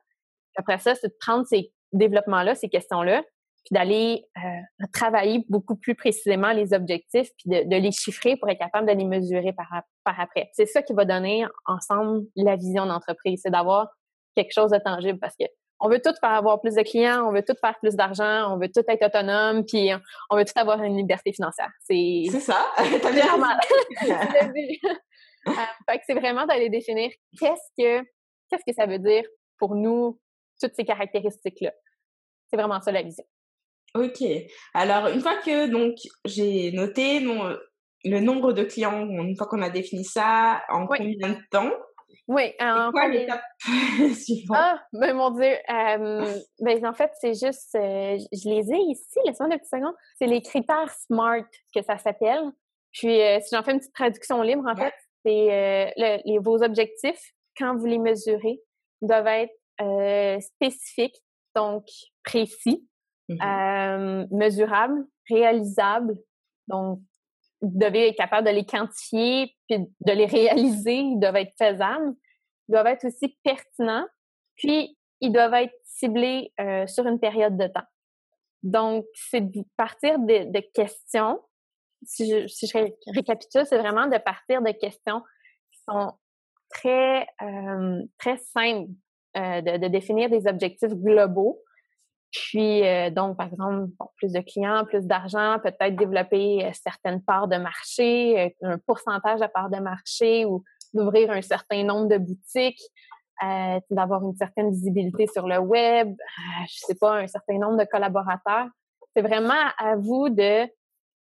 Après 0.57 0.79
ça, 0.79 0.95
c'est 0.95 1.09
de 1.09 1.17
prendre 1.21 1.47
ces 1.47 1.73
développements-là, 1.93 2.55
ces 2.55 2.69
questions-là, 2.69 3.23
puis 3.67 3.75
d'aller 3.75 4.25
euh, 4.39 4.87
travailler 4.93 5.45
beaucoup 5.49 5.75
plus 5.75 5.97
précisément 5.97 6.53
les 6.53 6.73
objectifs, 6.73 7.29
puis 7.37 7.51
de, 7.65 7.77
les 7.77 7.91
chiffrer 7.91 8.37
pour 8.37 8.49
être 8.49 8.61
capable 8.61 8.87
de 8.87 8.93
les 8.93 9.05
mesurer 9.05 9.53
par, 9.53 9.83
par 10.05 10.21
après. 10.21 10.49
C'est 10.53 10.67
ça 10.67 10.83
qui 10.83 10.95
va 10.95 11.05
donner 11.05 11.45
ensemble 11.67 12.23
la 12.37 12.55
vision 12.55 12.87
d'entreprise, 12.87 13.41
c'est 13.43 13.51
d'avoir 13.51 13.89
quelque 14.37 14.53
chose 14.53 14.71
de 14.71 14.79
tangible 14.79 15.19
parce 15.19 15.35
que 15.37 15.47
on 15.81 15.89
veut 15.89 16.01
tout 16.01 16.15
faire 16.21 16.31
avoir 16.31 16.61
plus 16.61 16.75
de 16.75 16.83
clients, 16.83 17.27
on 17.29 17.33
veut 17.33 17.43
tout 17.43 17.57
faire 17.61 17.79
plus 17.81 17.97
d'argent, 17.97 18.55
on 18.55 18.59
veut 18.59 18.71
tout 18.73 18.85
être 18.89 19.05
autonome, 19.05 19.65
puis 19.67 19.91
on 20.31 20.37
veut 20.37 20.45
tout 20.45 20.59
avoir 20.59 20.83
une 20.83 20.97
liberté 20.97 21.33
financière. 21.33 21.71
C'est 21.81 22.25
c'est 22.31 22.41
ça. 22.41 22.67
T'as 22.77 23.27
normal. 23.27 23.59
euh, 25.49 25.53
fait 25.89 25.99
que 25.99 26.05
c'est 26.07 26.15
vraiment 26.15 26.47
d'aller 26.47 26.71
définir 26.71 27.11
qu'est-ce 27.39 27.69
que 27.77 28.07
qu'est-ce 28.49 28.65
que 28.67 28.75
ça 28.75 28.87
veut 28.87 29.01
dire 29.01 29.25
pour 29.59 29.75
nous 29.75 30.19
toutes 30.61 30.75
ces 30.75 30.85
caractéristiques 30.85 31.61
là. 31.61 31.73
C'est 32.49 32.57
vraiment 32.57 32.81
ça 32.81 32.93
la 32.93 33.03
vision. 33.03 33.25
Ok. 33.97 34.23
Alors, 34.75 35.09
une 35.09 35.21
fois 35.21 35.37
que 35.45 35.69
donc 35.69 35.97
j'ai 36.25 36.73
noté 36.73 37.21
le 37.21 38.21
nombre 38.21 38.53
de 38.53 38.65
clients, 38.65 39.07
une 39.09 39.37
fois 39.37 39.47
qu'on 39.47 39.63
a 39.63 39.71
défini 39.71 40.05
ça, 40.05 40.63
en 40.69 40.87
combien 40.87 41.31
de 41.31 41.49
temps? 41.51 41.73
Oui. 42.29 42.53
En 42.61 42.91
quoi 42.91 43.09
l'étape 43.09 43.43
suivante? 44.15 44.59
Ah, 44.59 44.83
ben 44.93 45.15
mon 45.15 45.31
Dieu. 45.31 45.55
Euh, 45.71 46.39
ben 46.61 46.87
en 46.87 46.93
fait, 46.93 47.13
c'est 47.21 47.35
juste, 47.35 47.75
euh, 47.77 48.19
je 48.33 48.49
les 48.49 48.73
ai 48.73 48.79
ici. 48.91 49.19
Laisse-moi 49.25 49.49
deux 49.49 49.59
petites 49.59 49.71
secondes. 49.71 49.95
C'est 50.19 50.27
les 50.27 50.43
critères 50.43 50.91
SMART 50.91 51.47
que 51.75 51.83
ça 51.83 51.99
s'appelle. 51.99 52.51
Puis, 52.93 53.21
euh, 53.21 53.39
si 53.41 53.55
j'en 53.55 53.63
fais 53.63 53.73
une 53.73 53.79
petite 53.79 53.95
traduction 53.95 54.43
libre, 54.43 54.65
en 54.67 54.75
fait, 54.75 54.95
c'est 55.25 55.93
les, 55.97 56.39
vos 56.39 56.63
objectifs 56.63 57.33
quand 57.59 57.77
vous 57.77 57.87
les 57.87 57.99
mesurez 57.99 58.61
doivent 59.03 59.27
être 59.27 60.43
spécifiques, 60.43 61.17
donc 61.55 61.85
précis, 62.25 62.87
Mmh 63.29 63.43
euh, 63.43 64.27
mesurables, 64.31 65.05
réalisables. 65.29 66.17
Donc, 66.69 67.01
vous 67.61 67.73
devez 67.75 68.09
être 68.09 68.17
capable 68.17 68.47
de 68.47 68.53
les 68.53 68.65
quantifier 68.65 69.53
puis 69.69 69.79
de 69.79 70.13
les 70.13 70.27
réaliser. 70.27 70.95
Ils 70.95 71.19
doivent 71.19 71.37
être 71.37 71.55
faisables. 71.59 72.15
Ils 72.69 72.73
doivent 72.73 72.87
être 72.87 73.05
aussi 73.05 73.37
pertinents. 73.43 74.07
Puis, 74.57 74.97
ils 75.21 75.33
doivent 75.33 75.55
être 75.55 75.75
ciblés 75.85 76.53
euh, 76.61 76.87
sur 76.87 77.07
une 77.07 77.19
période 77.19 77.57
de 77.57 77.67
temps. 77.67 77.87
Donc, 78.63 79.05
c'est 79.15 79.41
de 79.41 79.63
partir 79.77 80.19
de, 80.19 80.61
questions. 80.73 81.41
Si 82.05 82.29
je, 82.29 83.13
récapitule, 83.13 83.67
c'est 83.67 83.79
vraiment 83.79 84.07
de 84.07 84.19
partir 84.19 84.63
de 84.63 84.71
questions 84.71 85.21
qui 85.73 85.81
sont 85.89 86.13
très, 86.69 87.27
euh, 87.43 88.03
très 88.19 88.37
simples, 88.37 88.91
de, 89.35 89.89
définir 89.89 90.31
des 90.31 90.47
objectifs 90.47 90.95
globaux 90.95 91.63
puis, 92.33 92.87
euh, 92.87 93.11
donc, 93.11 93.37
par 93.37 93.47
exemple, 93.47 93.89
plus 94.17 94.33
de 94.33 94.41
clients, 94.41 94.85
plus 94.85 95.07
d'argent, 95.07 95.59
peut-être 95.63 95.97
développer 95.97 96.65
euh, 96.65 96.71
certaines 96.75 97.23
parts 97.23 97.49
de 97.49 97.57
marché, 97.57 98.53
euh, 98.63 98.73
un 98.75 98.79
pourcentage 98.79 99.41
de 99.41 99.47
parts 99.47 99.71
de 99.71 99.79
marché 99.79 100.45
ou 100.45 100.65
d'ouvrir 100.93 101.31
un 101.31 101.43
certain 101.43 101.83
nombre 101.85 102.09
de 102.09 102.19
boutiques, 102.19 102.83
d'avoir 103.91 104.23
une 104.25 104.35
certaine 104.35 104.71
visibilité 104.71 105.27
sur 105.27 105.47
le 105.47 105.59
web, 105.59 106.15
je 106.69 106.79
sais 106.87 106.95
pas, 106.95 107.19
un 107.19 107.27
certain 107.27 107.59
nombre 107.59 107.77
de 107.77 107.85
collaborateurs. 107.85 108.69
C'est 109.15 109.21
vraiment 109.21 109.53
à 109.77 109.95
vous 109.97 110.31
de 110.31 110.63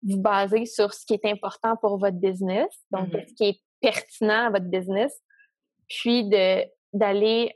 vous 0.04 0.20
baser 0.20 0.64
sur 0.64 0.94
ce 0.94 1.04
qui 1.04 1.14
est 1.14 1.24
important 1.24 1.74
pour 1.76 1.98
votre 1.98 2.16
business, 2.16 2.68
donc 2.92 3.08
mm-hmm. 3.08 3.28
ce 3.28 3.34
qui 3.34 3.44
est 3.48 3.60
pertinent 3.80 4.46
à 4.46 4.50
votre 4.50 4.66
business, 4.66 5.12
puis 5.88 6.30
d'aller 6.92 7.52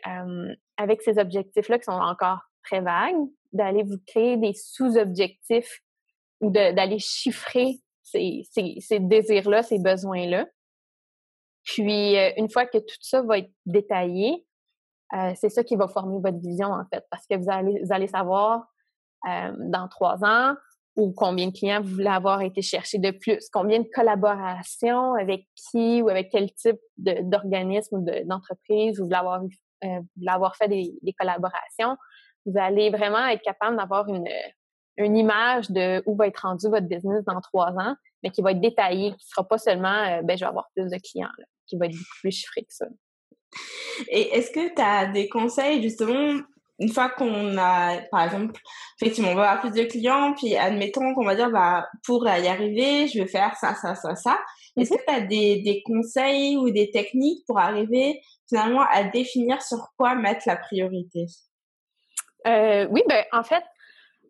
avec 0.77 1.03
ces 1.03 1.19
objectifs-là 1.19 1.79
qui 1.79 1.85
sont 1.85 1.93
encore 1.93 2.41
très 2.65 2.81
vagues, 2.81 3.29
d'aller 3.53 3.83
vous 3.83 3.99
créer 4.07 4.37
des 4.37 4.53
sous-objectifs 4.53 5.81
ou 6.41 6.51
d'aller 6.51 6.99
chiffrer 6.99 7.81
ces, 8.03 8.47
ces, 8.51 9.01
désirs-là, 9.01 9.63
ces 9.63 9.79
besoins-là. 9.79 10.47
Puis, 11.65 12.17
euh, 12.17 12.31
une 12.37 12.51
fois 12.51 12.67
que 12.67 12.79
tout 12.79 12.97
ça 13.01 13.23
va 13.23 13.39
être 13.39 13.51
détaillé, 13.67 14.47
euh, 15.15 15.33
c'est 15.35 15.49
ça 15.49 15.65
qui 15.65 15.77
va 15.77 15.89
former 15.89 16.19
votre 16.23 16.39
vision, 16.39 16.69
en 16.69 16.85
fait, 16.93 17.05
parce 17.11 17.27
que 17.27 17.37
vous 17.37 17.51
allez, 17.93 18.07
savoir 18.07 18.67
euh, 19.29 19.53
dans 19.59 19.89
trois 19.89 20.25
ans 20.25 20.55
ou 20.97 21.13
combien 21.13 21.49
de 21.49 21.53
clients 21.53 21.81
vous 21.81 21.95
voulez 21.95 22.07
avoir 22.07 22.43
été 22.43 22.61
chercher 22.63 22.99
de 22.99 23.11
plus, 23.11 23.49
combien 23.53 23.81
de 23.81 23.89
collaborations 23.93 25.15
avec 25.15 25.47
qui 25.55 26.03
ou 26.03 26.09
avec 26.09 26.31
quel 26.31 26.53
type 26.55 26.79
d'organisme 26.97 27.99
ou 27.99 28.07
d'entreprise 28.25 28.99
vous 28.99 29.05
voulez 29.05 29.17
avoir, 30.27 30.57
fait 30.57 30.69
des 30.69 31.13
collaborations, 31.19 31.97
vous 32.49 32.59
allez 32.59 32.91
vraiment 32.91 33.27
être 33.27 33.43
capable 33.43 33.77
d'avoir 33.77 34.09
une, 34.09 34.29
une 34.97 35.17
image 35.17 35.71
de 35.71 36.03
où 36.07 36.17
va 36.17 36.27
être 36.27 36.41
rendu 36.41 36.69
votre 36.69 36.87
business 36.87 37.25
dans 37.25 37.41
trois 37.41 37.73
ans, 37.73 37.95
mais 38.23 38.31
qui 38.31 38.43
va 38.43 38.53
être 38.53 38.61
détaillée, 38.61 39.11
qui 39.11 39.25
ne 39.25 39.31
sera 39.31 39.47
pas 39.47 39.59
seulement 39.59 39.89
euh, 39.89 40.23
ben, 40.23 40.37
je 40.37 40.45
vais 40.45 40.49
avoir 40.49 40.69
plus 40.75 40.91
de 40.91 40.99
clients, 40.99 41.29
qui 41.67 41.77
va 41.77 41.87
être 41.87 41.93
beaucoup 41.93 42.21
plus 42.21 42.33
chiffré 42.33 42.63
que 42.63 42.73
ça. 42.73 42.87
Et 44.09 44.37
est-ce 44.37 44.51
que 44.51 44.75
tu 44.75 44.83
as 44.83 45.07
des 45.07 45.29
conseils 45.29 45.83
justement 45.83 46.41
une 46.81 46.91
fois 46.91 47.09
qu'on 47.09 47.59
a, 47.59 48.03
par 48.13 48.23
exemple, 48.23 48.61
effectivement, 49.01 49.31
on 49.31 49.35
va 49.35 49.51
avoir 49.51 49.61
plus 49.61 49.83
de 49.83 49.85
clients, 49.89 50.33
puis 50.35 50.57
admettons 50.57 51.13
qu'on 51.15 51.25
va 51.25 51.35
dire, 51.35 51.51
bah, 51.51 51.89
pour 52.07 52.25
y 52.25 52.47
arriver, 52.47 53.09
je 53.09 53.19
vais 53.19 53.27
faire 53.27 53.57
ça, 53.57 53.75
ça, 53.75 53.97
ça, 53.97 54.15
ça. 54.15 54.39
Est-ce 54.77 54.91
que 54.91 55.05
tu 55.05 55.13
as 55.13 55.21
des, 55.23 55.61
des 55.63 55.83
conseils 55.83 56.57
ou 56.57 56.71
des 56.71 56.93
techniques 56.93 57.45
pour 57.47 57.59
arriver 57.59 58.21
finalement 58.49 58.85
à 58.93 59.03
définir 59.03 59.61
sur 59.61 59.89
quoi 59.97 60.15
mettre 60.15 60.43
la 60.47 60.57
priorité? 60.57 61.27
Euh, 62.47 62.87
oui, 62.91 63.03
ben 63.09 63.25
en 63.33 63.43
fait, 63.43 63.65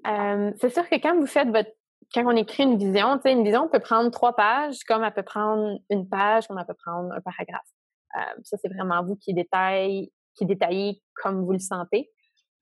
euh, 0.07 0.53
c'est 0.57 0.71
sûr 0.71 0.89
que 0.89 0.97
quand 0.97 1.17
vous 1.17 1.27
faites 1.27 1.49
votre 1.49 1.71
quand 2.15 2.25
on 2.25 2.37
écrit 2.37 2.63
une 2.63 2.79
vision, 2.79 3.21
une 3.23 3.45
vision 3.45 3.69
peut 3.69 3.81
prendre 3.81 4.11
trois 4.11 4.35
pages, 4.35 4.79
comme 4.85 5.05
elle 5.05 5.13
peut 5.13 5.23
prendre 5.23 5.79
une 5.91 6.09
page, 6.09 6.49
comme 6.49 6.59
elle 6.59 6.65
peut 6.65 6.73
prendre 6.73 7.13
un 7.13 7.21
paragraphe. 7.21 7.69
Euh, 8.17 8.41
ça, 8.45 8.57
c'est 8.57 8.73
vraiment 8.73 9.05
vous 9.05 9.17
qui 9.17 9.35
détaille 9.35 10.11
qui 10.35 10.45
est 10.45 10.47
détaillé 10.47 11.03
comme 11.23 11.45
vous 11.45 11.53
le 11.53 11.59
sentez. 11.59 12.11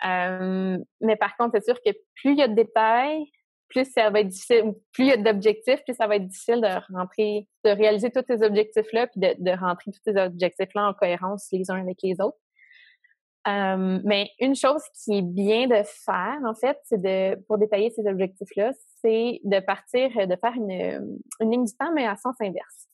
mais 0.03 1.17
par 1.21 1.37
contre, 1.37 1.53
c'est 1.55 1.65
sûr 1.65 1.81
que 1.81 1.91
plus 2.15 2.33
il 2.33 2.39
y 2.39 2.43
a 2.43 2.49
de 2.49 2.55
détails, 2.55 3.31
plus 3.69 3.91
ça 3.91 4.11
va 4.11 4.21
être 4.21 4.29
difficile, 4.29 4.75
plus 4.93 5.05
il 5.05 5.09
y 5.09 5.13
a 5.13 5.17
d'objectifs, 5.17 5.83
plus 5.85 5.95
ça 5.95 6.07
va 6.07 6.17
être 6.17 6.27
difficile 6.27 6.61
de 6.61 6.95
rentrer, 6.97 7.49
de 7.65 7.71
réaliser 7.71 8.11
tous 8.11 8.25
ces 8.27 8.43
objectifs-là, 8.43 9.07
puis 9.09 9.21
de, 9.21 9.51
rentrer 9.59 9.91
tous 9.93 10.01
ces 10.05 10.17
objectifs-là 10.17 10.89
en 10.89 10.95
cohérence 10.95 11.49
les 11.53 11.71
uns 11.71 11.81
avec 11.81 11.99
les 12.03 12.21
autres. 12.21 12.39
Euh, 13.49 14.01
mais 14.05 14.31
une 14.41 14.57
chose 14.57 14.83
qui 15.05 15.19
est 15.19 15.23
bien 15.23 15.69
de 15.69 15.83
faire, 15.85 16.39
en 16.45 16.55
fait, 16.55 16.79
c'est 16.85 17.01
de, 17.01 17.37
pour 17.47 17.59
détailler 17.59 17.91
ces 17.91 18.07
objectifs-là, 18.07 18.73
c'est 19.01 19.41
de 19.45 19.61
partir, 19.61 20.11
de 20.27 20.37
faire 20.37 20.53
une, 20.55 21.19
une 21.41 21.51
ligne 21.51 21.65
du 21.65 21.77
temps, 21.77 21.93
mais 21.95 22.07
à 22.07 22.17
sens 22.17 22.35
inverse. 22.41 22.89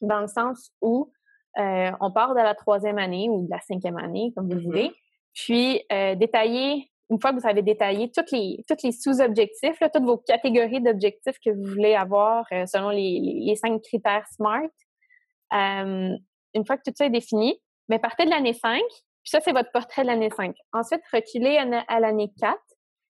Dans 0.00 0.20
le 0.20 0.28
sens 0.28 0.70
où 0.80 1.10
euh, 1.58 1.90
on 2.00 2.12
part 2.12 2.34
de 2.34 2.40
la 2.40 2.54
troisième 2.54 2.98
année 2.98 3.28
ou 3.28 3.46
de 3.46 3.50
la 3.50 3.60
cinquième 3.60 3.96
année, 3.96 4.32
comme 4.36 4.48
vous 4.48 4.60
mm-hmm. 4.60 4.64
voulez, 4.64 4.92
puis 5.34 5.82
euh, 5.92 6.14
détailler 6.14 6.90
une 7.10 7.20
fois 7.20 7.32
que 7.32 7.40
vous 7.40 7.46
avez 7.46 7.62
détaillé 7.62 8.10
tous 8.10 8.32
les, 8.32 8.64
toutes 8.68 8.82
les 8.82 8.92
sous-objectifs, 8.92 9.78
toutes 9.92 10.02
vos 10.02 10.18
catégories 10.18 10.80
d'objectifs 10.80 11.38
que 11.44 11.50
vous 11.50 11.64
voulez 11.64 11.94
avoir 11.94 12.44
euh, 12.52 12.66
selon 12.66 12.90
les, 12.90 13.20
les, 13.20 13.54
cinq 13.54 13.80
critères 13.82 14.26
SMART, 14.32 14.62
euh, 15.52 16.16
une 16.54 16.66
fois 16.66 16.76
que 16.76 16.82
tout 16.84 16.92
ça 16.96 17.06
est 17.06 17.10
défini, 17.10 17.60
mais 17.88 17.98
partez 17.98 18.24
de 18.24 18.30
l'année 18.30 18.54
5, 18.54 18.82
puis 19.26 19.30
ça, 19.32 19.40
c'est 19.40 19.50
votre 19.50 19.72
portrait 19.72 20.02
de 20.02 20.06
l'année 20.06 20.30
5. 20.30 20.54
Ensuite, 20.72 21.00
reculez 21.12 21.58
à, 21.88 21.98
l'année 21.98 22.32
4, 22.38 22.56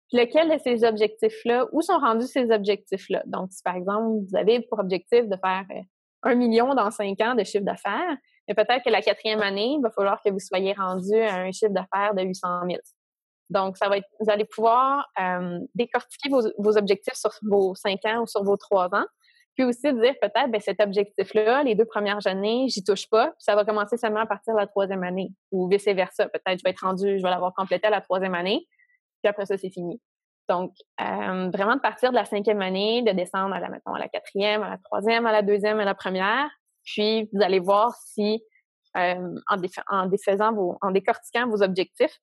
puis 0.07 0.17
lequel 0.17 0.49
de 0.49 0.57
ces 0.63 0.85
objectifs-là, 0.85 1.67
où 1.73 1.81
sont 1.81 1.97
rendus 1.97 2.27
ces 2.27 2.51
objectifs-là? 2.51 3.23
Donc, 3.25 3.51
si 3.51 3.61
par 3.61 3.75
exemple, 3.75 4.23
vous 4.25 4.37
avez 4.37 4.61
pour 4.61 4.79
objectif 4.79 5.27
de 5.27 5.35
faire 5.35 5.65
euh, 5.71 5.81
un 6.23 6.35
million 6.35 6.73
dans 6.73 6.89
cinq 6.89 7.19
ans 7.19 7.35
de 7.35 7.43
chiffre 7.43 7.65
d'affaires, 7.65 8.15
mais 8.47 8.53
peut-être 8.53 8.85
que 8.85 8.89
la 8.89 9.01
quatrième 9.01 9.41
année, 9.41 9.73
il 9.77 9.81
va 9.81 9.91
falloir 9.91 10.21
que 10.23 10.29
vous 10.29 10.39
soyez 10.39 10.71
rendu 10.71 11.19
à 11.19 11.35
un 11.35 11.51
chiffre 11.51 11.73
d'affaires 11.73 12.13
de 12.13 12.21
800 12.21 12.47
000. 12.65 12.79
Donc, 13.49 13.75
ça 13.75 13.89
va 13.89 13.97
être, 13.97 14.07
vous 14.21 14.31
allez 14.31 14.45
pouvoir 14.45 15.05
euh, 15.19 15.59
décortiquer 15.75 16.29
vos, 16.29 16.77
objectifs 16.77 17.15
sur 17.15 17.31
vos 17.41 17.75
cinq 17.75 18.05
ans 18.05 18.21
ou 18.21 18.25
sur 18.25 18.41
vos 18.41 18.55
trois 18.55 18.87
ans. 18.95 19.05
Puis 19.55 19.63
aussi 19.63 19.93
dire 19.93 20.13
peut-être, 20.21 20.51
ben, 20.51 20.59
cet 20.59 20.81
objectif-là, 20.81 21.63
les 21.63 21.75
deux 21.75 21.85
premières 21.85 22.25
années, 22.27 22.67
j'y 22.67 22.83
touche 22.83 23.09
pas. 23.09 23.27
Puis 23.27 23.39
ça 23.39 23.55
va 23.55 23.63
commencer 23.63 23.97
seulement 23.97 24.19
à 24.19 24.25
partir 24.25 24.53
de 24.53 24.59
la 24.59 24.67
troisième 24.67 25.03
année 25.03 25.31
ou 25.51 25.67
vice-versa. 25.69 26.27
Peut-être, 26.27 26.59
je 26.59 26.63
vais 26.63 26.71
être 26.71 26.85
rendu, 26.85 27.17
je 27.17 27.23
vais 27.23 27.29
l'avoir 27.29 27.53
complété 27.53 27.87
à 27.87 27.89
la 27.89 28.01
troisième 28.01 28.35
année. 28.35 28.67
Puis 29.23 29.29
après 29.29 29.45
ça, 29.45 29.57
c'est 29.57 29.69
fini. 29.69 30.01
Donc, 30.49 30.73
euh, 31.01 31.49
vraiment 31.51 31.75
de 31.75 31.81
partir 31.81 32.11
de 32.11 32.15
la 32.15 32.25
cinquième 32.25 32.61
année, 32.61 33.01
de 33.01 33.11
descendre 33.11 33.55
à 33.55 33.59
la, 33.59 33.69
mettons, 33.69 33.93
à 33.93 33.99
la 33.99 34.09
quatrième, 34.09 34.61
à 34.61 34.69
la 34.69 34.77
troisième, 34.77 35.25
à 35.25 35.31
la 35.31 35.41
deuxième, 35.41 35.79
à 35.79 35.85
la 35.85 35.95
première. 35.95 36.49
Puis, 36.83 37.29
vous 37.33 37.41
allez 37.41 37.59
voir 37.59 37.95
si, 37.95 38.43
euh, 38.97 39.35
en, 39.49 39.57
en 39.89 40.53
vos, 40.53 40.77
en 40.81 40.91
décortiquant 40.91 41.47
vos 41.47 41.63
objectifs, 41.63 42.19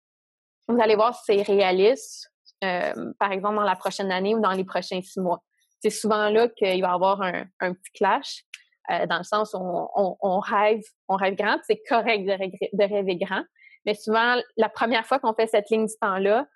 vous 0.68 0.80
allez 0.80 0.94
voir 0.94 1.16
si 1.16 1.22
c'est 1.26 1.42
réaliste, 1.42 2.30
euh, 2.62 3.12
par 3.18 3.32
exemple, 3.32 3.56
dans 3.56 3.62
la 3.62 3.74
prochaine 3.74 4.12
année 4.12 4.34
ou 4.34 4.40
dans 4.40 4.52
les 4.52 4.64
prochains 4.64 5.00
six 5.02 5.18
mois. 5.18 5.42
C'est 5.82 5.90
souvent 5.90 6.28
là 6.28 6.48
qu'il 6.48 6.80
va 6.80 6.88
y 6.88 6.92
avoir 6.92 7.20
un, 7.22 7.74
petit 7.74 7.92
clash, 7.94 8.44
euh, 8.90 9.06
dans 9.06 9.18
le 9.18 9.24
sens 9.24 9.54
où 9.54 9.58
on, 9.60 10.40
rêve, 10.40 10.82
on 11.08 11.16
rêve 11.16 11.34
grand, 11.34 11.58
c'est 11.66 11.82
correct 11.88 12.24
de, 12.24 12.84
rêver 12.84 13.16
grand, 13.16 13.42
mais 13.84 13.94
souvent, 13.94 14.36
la 14.56 14.68
première 14.68 15.04
fois 15.06 15.18
qu'on 15.18 15.34
fait 15.34 15.48
cette 15.48 15.70
ligne 15.70 15.86
du 15.86 15.94
temps-là, 16.00 16.46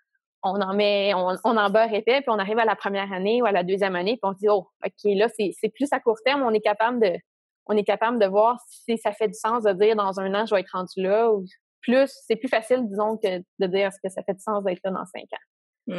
on 0.42 0.60
en 0.60 0.74
met, 0.74 1.12
on, 1.14 1.34
en 1.44 1.70
beurre 1.70 1.92
épais, 1.92 2.20
puis 2.20 2.28
on 2.28 2.38
arrive 2.38 2.58
à 2.60 2.64
la 2.64 2.76
première 2.76 3.12
année 3.12 3.42
ou 3.42 3.46
à 3.46 3.52
la 3.52 3.64
deuxième 3.64 3.96
année, 3.96 4.12
puis 4.12 4.30
on 4.30 4.32
se 4.32 4.38
dit, 4.38 4.48
oh, 4.48 4.68
OK, 4.84 5.16
là, 5.16 5.28
c'est 5.28 5.68
plus 5.74 5.92
à 5.92 5.98
court 5.98 6.18
terme, 6.24 6.42
on 6.42 6.52
est 6.52 6.60
capable 6.60 7.00
de, 7.00 7.18
on 7.66 7.76
est 7.76 7.84
capable 7.84 8.20
de 8.20 8.26
voir 8.26 8.60
si 8.68 8.96
ça 8.96 9.12
fait 9.12 9.28
du 9.28 9.34
sens 9.34 9.64
de 9.64 9.72
dire 9.72 9.96
dans 9.96 10.20
un 10.20 10.32
an, 10.34 10.46
je 10.46 10.54
vais 10.54 10.60
être 10.60 10.70
rendu 10.72 11.02
là, 11.02 11.32
ou 11.32 11.44
plus, 11.80 12.10
c'est 12.26 12.36
plus 12.36 12.48
facile, 12.48 12.86
disons, 12.88 13.16
que 13.16 13.38
de 13.38 13.66
dire 13.66 13.88
est-ce 13.88 13.98
que 14.02 14.08
ça 14.08 14.22
fait 14.22 14.34
du 14.34 14.40
sens 14.40 14.62
d'être 14.62 14.80
là 14.84 14.90
dans 14.92 15.06
cinq 15.06 15.26
ans. 15.32 15.96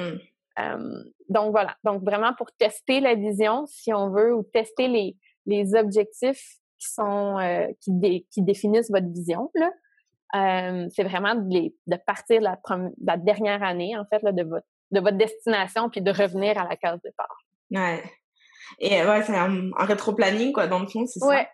Hmm. 0.57 1.03
donc 1.29 1.51
voilà. 1.51 1.75
Donc 1.83 2.03
vraiment 2.03 2.33
pour 2.33 2.51
tester 2.53 2.99
la 2.99 3.15
vision, 3.15 3.65
si 3.67 3.93
on 3.93 4.09
veut, 4.09 4.33
ou 4.33 4.43
tester 4.43 4.87
les, 4.87 5.15
les 5.45 5.75
objectifs 5.75 6.57
qui 6.79 6.89
sont 6.89 7.37
euh, 7.39 7.67
qui, 7.81 8.25
qui, 8.31 8.41
définissent 8.41 8.89
votre 8.89 9.07
vision. 9.07 9.51
Là, 9.53 9.71
c'est 10.89 11.03
vraiment 11.03 11.35
de, 11.35 11.71
de 11.87 11.97
partir 12.05 12.39
de 12.39 12.45
la, 12.45 12.59
la, 13.03 13.17
dernière 13.17 13.63
année, 13.63 13.97
en 13.97 14.05
fait, 14.05 14.21
là, 14.23 14.31
de 14.31 14.43
votre 14.43 14.65
de 14.91 14.99
votre 14.99 15.17
destination, 15.17 15.89
puis 15.89 16.01
de 16.01 16.11
revenir 16.11 16.57
à 16.57 16.67
la 16.67 16.75
case 16.75 16.99
départ. 17.03 17.37
Ouais. 17.71 18.03
Et 18.79 19.03
ouais, 19.03 19.21
c'est 19.23 19.35
un, 19.35 19.71
un 19.77 19.85
rétro-planning, 19.85 20.53
quoi, 20.53 20.67
dans 20.67 20.79
le 20.79 20.87
fond, 20.87 21.05
c'est 21.05 21.19
ça? 21.19 21.45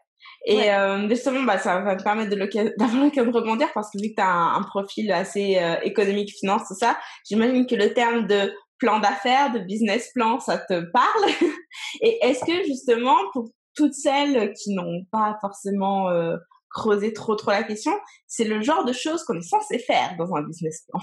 Et 0.45 0.71
euh, 0.71 1.07
justement, 1.09 1.43
bah, 1.43 1.57
ça 1.57 1.79
va 1.79 1.95
me 1.95 2.03
permettre 2.03 2.29
d'avoir 2.77 3.03
l'occasion 3.03 3.31
de 3.31 3.35
rebondir 3.35 3.67
parce 3.73 3.89
que 3.91 4.01
vu 4.01 4.09
que 4.09 4.15
tu 4.15 4.21
as 4.21 4.29
un, 4.29 4.61
profil 4.63 5.11
assez 5.11 5.57
euh, 5.57 5.75
économique, 5.83 6.33
finance, 6.37 6.67
tout 6.67 6.75
ça, 6.75 6.97
j'imagine 7.27 7.65
que 7.65 7.75
le 7.75 7.93
terme 7.93 8.27
de 8.27 8.53
plan 8.83 8.99
d'affaires, 8.99 9.51
de 9.51 9.59
business 9.59 10.11
plan, 10.13 10.39
ça 10.39 10.57
te 10.57 10.81
parle? 10.91 11.29
Et 12.01 12.19
est-ce 12.25 12.43
que 12.43 12.63
justement, 12.65 13.15
pour 13.31 13.49
toutes 13.75 13.93
celles 13.93 14.53
qui 14.53 14.75
n'ont 14.75 15.05
pas 15.11 15.37
forcément 15.41 16.09
euh, 16.09 16.35
creusé 16.69 17.13
trop 17.13 17.35
trop 17.35 17.51
la 17.51 17.63
question, 17.63 17.93
c'est 18.27 18.43
le 18.43 18.61
genre 18.61 18.83
de 18.83 18.93
choses 18.93 19.23
qu'on 19.23 19.37
est 19.37 19.49
censé 19.49 19.79
faire 19.79 20.15
dans 20.17 20.35
un 20.35 20.41
business 20.43 20.85
plan? 20.89 20.99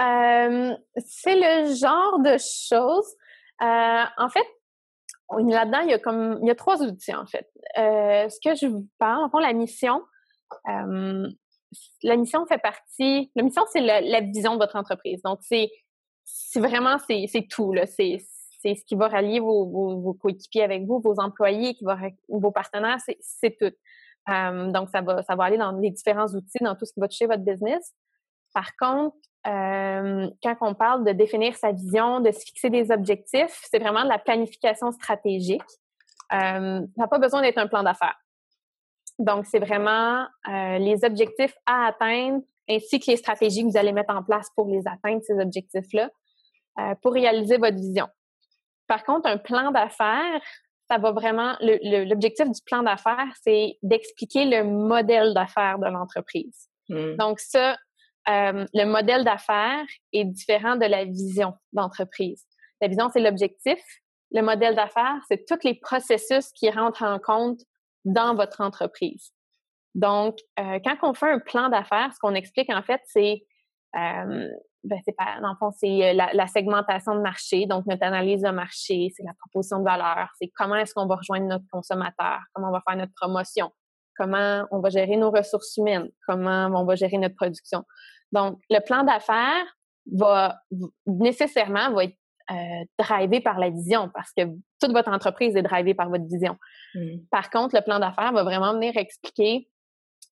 Euh, 0.00 0.74
C'est 0.98 1.36
le 1.36 1.74
genre 1.74 2.18
de 2.20 2.36
choses. 2.38 3.16
en 3.60 4.28
fait, 4.28 4.46
là-dedans, 5.30 5.80
il 5.80 5.90
y 5.90 5.94
a 5.94 5.98
comme 5.98 6.38
il 6.42 6.48
y 6.48 6.50
a 6.50 6.54
trois 6.54 6.82
outils 6.82 7.14
en 7.14 7.26
fait. 7.26 7.48
Euh, 7.78 8.28
ce 8.28 8.38
que 8.44 8.54
je 8.54 8.66
vous 8.66 8.86
parle, 8.98 9.24
en 9.24 9.30
fond, 9.30 9.38
la 9.38 9.52
mission. 9.52 10.02
Euh, 10.68 11.28
la 12.02 12.16
mission 12.16 12.46
fait 12.46 12.58
partie. 12.58 13.30
La 13.34 13.42
mission, 13.42 13.62
c'est 13.72 13.80
la, 13.80 14.20
vision 14.20 14.54
de 14.54 14.58
votre 14.58 14.76
entreprise. 14.76 15.20
Donc, 15.22 15.40
c'est 15.42 15.70
c'est 16.24 16.60
vraiment 16.60 16.98
c'est 16.98 17.46
tout 17.48 17.72
là. 17.72 17.86
C'est 17.86 18.18
c'est 18.60 18.74
ce 18.74 18.84
qui 18.84 18.94
va 18.94 19.08
rallier 19.08 19.40
vos, 19.40 19.66
vos, 19.66 20.14
coéquipiers 20.14 20.62
avec 20.62 20.86
vous, 20.86 20.98
vos 20.98 21.20
employés, 21.20 21.74
qui 21.74 21.84
va 21.84 21.98
vos 22.28 22.50
partenaires, 22.50 22.96
c'est 23.20 23.58
tout. 23.58 23.74
Donc, 24.26 24.88
ça 24.88 25.02
va 25.02 25.22
ça 25.22 25.36
va 25.36 25.44
aller 25.44 25.58
dans 25.58 25.72
les 25.72 25.90
différents 25.90 26.28
outils, 26.28 26.62
dans 26.62 26.74
tout 26.74 26.86
ce 26.86 26.94
qui 26.94 27.00
va 27.00 27.08
toucher 27.08 27.26
votre 27.26 27.42
business. 27.42 27.92
Par 28.54 28.74
contre, 28.76 29.16
quand 29.44 30.56
on 30.62 30.74
parle 30.74 31.04
de 31.04 31.12
définir 31.12 31.54
sa 31.56 31.72
vision, 31.72 32.20
de 32.20 32.30
se 32.30 32.40
fixer 32.40 32.70
des 32.70 32.90
objectifs, 32.90 33.60
c'est 33.70 33.78
vraiment 33.78 34.04
de 34.04 34.08
la 34.08 34.18
planification 34.18 34.92
stratégique. 34.92 35.60
Euh, 36.32 36.80
ça 36.80 37.02
n'a 37.02 37.08
pas 37.08 37.18
besoin 37.18 37.42
d'être 37.42 37.58
un 37.58 37.66
plan 37.66 37.82
d'affaires. 37.82 38.18
Donc, 39.18 39.44
c'est 39.44 39.58
vraiment 39.58 40.26
les 40.46 41.04
objectifs 41.04 41.54
à 41.66 41.88
atteindre 41.88 42.42
ainsi 42.68 43.00
que 43.00 43.10
les 43.10 43.16
stratégies 43.16 43.62
que 43.62 43.68
vous 43.68 43.76
allez 43.76 43.92
mettre 43.92 44.14
en 44.14 44.22
place 44.22 44.48
pour 44.56 44.68
les 44.68 44.82
atteindre, 44.86 45.22
ces 45.24 45.38
objectifs-là, 45.38 46.10
euh, 46.78 46.94
pour 47.02 47.12
réaliser 47.12 47.56
votre 47.56 47.76
vision. 47.76 48.08
Par 48.86 49.04
contre, 49.04 49.28
un 49.28 49.38
plan 49.38 49.70
d'affaires, 49.70 50.42
ça 50.90 50.98
va 50.98 51.12
vraiment, 51.12 51.56
l'objectif 51.60 52.46
du 52.46 52.60
plan 52.66 52.82
d'affaires, 52.82 53.32
c'est 53.42 53.78
d'expliquer 53.82 54.44
le 54.44 54.64
modèle 54.64 55.34
d'affaires 55.34 55.78
de 55.78 55.86
l'entreprise. 55.86 56.68
Mmh. 56.88 57.16
Donc, 57.16 57.40
ça, 57.40 57.76
euh, 58.28 58.66
le 58.74 58.84
modèle 58.84 59.24
d'affaires 59.24 59.86
est 60.12 60.24
différent 60.24 60.76
de 60.76 60.86
la 60.86 61.04
vision 61.04 61.54
d'entreprise. 61.72 62.44
La 62.80 62.88
vision, 62.88 63.08
c'est 63.12 63.20
l'objectif. 63.20 63.80
Le 64.30 64.42
modèle 64.42 64.74
d'affaires, 64.74 65.20
c'est 65.28 65.46
tous 65.46 65.64
les 65.64 65.74
processus 65.74 66.50
qui 66.52 66.70
rentrent 66.70 67.04
en 67.04 67.18
compte 67.18 67.60
dans 68.04 68.34
votre 68.34 68.60
entreprise. 68.60 69.32
Donc, 69.94 70.38
euh, 70.58 70.78
quand 70.84 70.96
on 71.02 71.14
fait 71.14 71.30
un 71.30 71.38
plan 71.38 71.68
d'affaires, 71.68 72.12
ce 72.12 72.18
qu'on 72.18 72.34
explique 72.34 72.70
en 72.70 72.82
fait, 72.82 73.00
c'est 73.04 73.44
euh, 73.96 74.48
ben, 74.82 75.00
c'est 75.04 75.16
pas, 75.16 75.40
dans 75.40 75.50
le 75.50 75.56
fond, 75.56 75.70
c'est 75.70 76.12
la, 76.12 76.30
la, 76.34 76.46
segmentation 76.46 77.14
de 77.14 77.20
marché, 77.20 77.64
donc 77.66 77.86
notre 77.86 78.04
analyse 78.04 78.42
de 78.42 78.50
marché, 78.50 79.10
c'est 79.16 79.22
la 79.22 79.32
proposition 79.34 79.78
de 79.78 79.84
valeur, 79.84 80.28
c'est 80.38 80.50
comment 80.54 80.74
est-ce 80.74 80.92
qu'on 80.92 81.06
va 81.06 81.16
rejoindre 81.16 81.46
notre 81.46 81.64
consommateur, 81.70 82.40
comment 82.52 82.68
on 82.68 82.72
va 82.72 82.82
faire 82.86 82.98
notre 82.98 83.14
promotion, 83.14 83.70
comment 84.16 84.66
on 84.70 84.80
va 84.80 84.90
gérer 84.90 85.16
nos 85.16 85.30
ressources 85.30 85.76
humaines, 85.78 86.10
comment 86.26 86.66
on 86.66 86.84
va 86.84 86.96
gérer 86.96 87.16
notre 87.16 87.36
production. 87.36 87.84
Donc, 88.32 88.58
le 88.68 88.80
plan 88.80 89.04
d'affaires 89.04 89.64
va 90.12 90.60
nécessairement 91.06 91.92
va 91.92 92.04
être 92.04 92.16
euh, 92.50 92.84
drivé 92.98 93.40
par 93.40 93.58
la 93.58 93.70
vision 93.70 94.10
parce 94.12 94.32
que 94.36 94.42
toute 94.80 94.92
votre 94.92 95.10
entreprise 95.10 95.56
est 95.56 95.62
drivée 95.62 95.94
par 95.94 96.10
votre 96.10 96.24
vision. 96.24 96.58
Mmh. 96.94 97.20
Par 97.30 97.48
contre, 97.48 97.74
le 97.74 97.80
plan 97.80 97.98
d'affaires 97.98 98.32
va 98.32 98.42
vraiment 98.42 98.74
venir 98.74 98.94
expliquer 98.96 99.70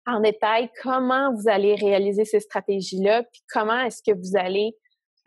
en 0.10 0.20
détail 0.22 0.70
comment 0.82 1.34
vous 1.34 1.50
allez 1.50 1.76
réaliser 1.76 2.26
ces 2.26 2.40
stratégies-là, 2.40 3.24
puis 3.24 3.42
comment 3.52 3.80
est-ce 3.82 4.02
que 4.04 4.16
vous 4.16 4.38
allez 4.38 4.76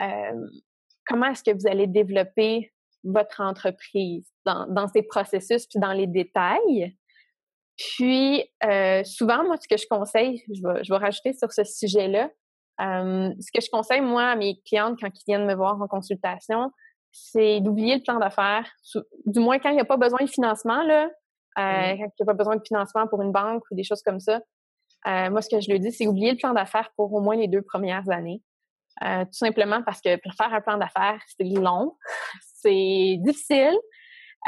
euh, 0.01 0.47
comment 1.07 1.27
est-ce 1.27 1.43
que 1.43 1.53
vous 1.53 1.67
allez 1.67 1.87
développer 1.87 2.73
votre 3.05 3.41
entreprise 3.41 4.31
dans, 4.47 4.67
dans 4.69 4.89
ces 4.89 5.03
processus 5.03 5.67
puis 5.67 5.81
dans 5.81 5.93
les 5.93 6.07
détails. 6.07 6.97
Puis, 7.77 8.45
euh, 8.65 9.03
souvent, 9.05 9.45
moi, 9.45 9.57
ce 9.61 9.67
que 9.67 9.77
je 9.77 9.87
conseille, 9.89 10.43
je 10.53 10.63
vais, 10.63 10.85
je 10.85 10.93
vais 10.93 10.99
rajouter 10.99 11.33
sur 11.33 11.53
ce 11.53 11.65
sujet-là, 11.65 12.31
euh, 12.81 13.31
ce 13.41 13.51
que 13.53 13.65
je 13.65 13.71
conseille, 13.71 14.01
moi, 14.01 14.25
à 14.25 14.37
mes 14.37 14.61
clientes 14.67 14.99
quand 15.01 15.09
ils 15.09 15.25
viennent 15.27 15.47
me 15.47 15.55
voir 15.55 15.81
en 15.81 15.89
consultation, 15.89 16.71
c'est 17.11 17.61
d'oublier 17.61 17.97
le 17.97 18.03
plan 18.03 18.19
d'affaires. 18.19 18.71
Du 19.27 19.41
moins, 19.41 19.59
quand 19.59 19.71
il 19.71 19.75
n'y 19.75 19.81
a 19.81 19.87
pas 19.87 19.97
besoin 19.97 20.23
de 20.23 20.31
financement, 20.31 20.83
là, 20.85 21.05
euh, 21.05 21.11
quand 21.57 21.97
il 21.97 21.97
n'y 21.99 22.05
a 22.05 22.25
pas 22.27 22.35
besoin 22.35 22.57
de 22.57 22.63
financement 22.67 23.07
pour 23.07 23.21
une 23.23 23.33
banque 23.33 23.63
ou 23.71 23.75
des 23.75 23.85
choses 23.85 24.03
comme 24.03 24.21
ça, 24.21 24.41
Euh, 25.07 25.31
moi, 25.31 25.43
ce 25.43 25.49
que 25.49 25.61
je 25.61 25.71
lui 25.71 25.81
dis, 25.81 25.93
c'est 25.93 26.07
oublier 26.07 26.33
le 26.33 26.37
plan 26.37 26.53
d'affaires 26.53 26.91
pour 26.97 27.13
au 27.13 27.21
moins 27.21 27.37
les 27.37 27.49
deux 27.49 27.63
premières 27.63 28.09
années. 28.11 28.41
Euh, 29.03 29.25
tout 29.25 29.33
simplement 29.33 29.83
parce 29.83 30.01
que 30.01 30.11
faire 30.11 30.53
un 30.53 30.61
plan 30.61 30.77
d'affaires, 30.77 31.21
c'est 31.37 31.45
long, 31.45 31.97
c'est 32.63 33.17
difficile. 33.19 33.77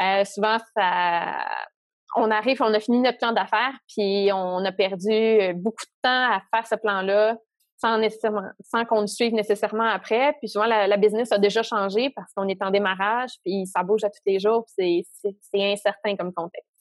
Euh, 0.01 0.23
souvent, 0.23 0.57
ça, 0.75 1.45
on 2.15 2.31
arrive, 2.31 2.61
on 2.61 2.73
a 2.73 2.79
fini 2.79 2.99
notre 2.99 3.17
plan 3.17 3.33
d'affaires, 3.33 3.73
puis 3.87 4.29
on 4.31 4.63
a 4.63 4.71
perdu 4.71 5.53
beaucoup 5.55 5.83
de 5.83 6.01
temps 6.01 6.31
à 6.31 6.41
faire 6.53 6.67
ce 6.67 6.75
plan-là 6.75 7.37
sans 7.77 7.97
nécessairement, 7.97 8.49
sans 8.61 8.85
qu'on 8.85 9.01
le 9.01 9.07
suive 9.07 9.33
nécessairement 9.33 9.89
après. 9.89 10.33
Puis 10.39 10.49
souvent, 10.49 10.65
la, 10.65 10.97
business 10.97 11.31
a 11.31 11.37
déjà 11.37 11.61
changé 11.61 12.09
parce 12.11 12.33
qu'on 12.33 12.47
est 12.47 12.61
en 12.61 12.71
démarrage, 12.71 13.31
puis 13.43 13.65
ça 13.67 13.83
bouge 13.83 14.03
à 14.05 14.09
tous 14.09 14.21
les 14.25 14.39
jours, 14.39 14.65
puis 14.77 15.05
c'est 15.21 15.35
incertain 15.55 16.15
comme 16.15 16.33
contexte. 16.33 16.71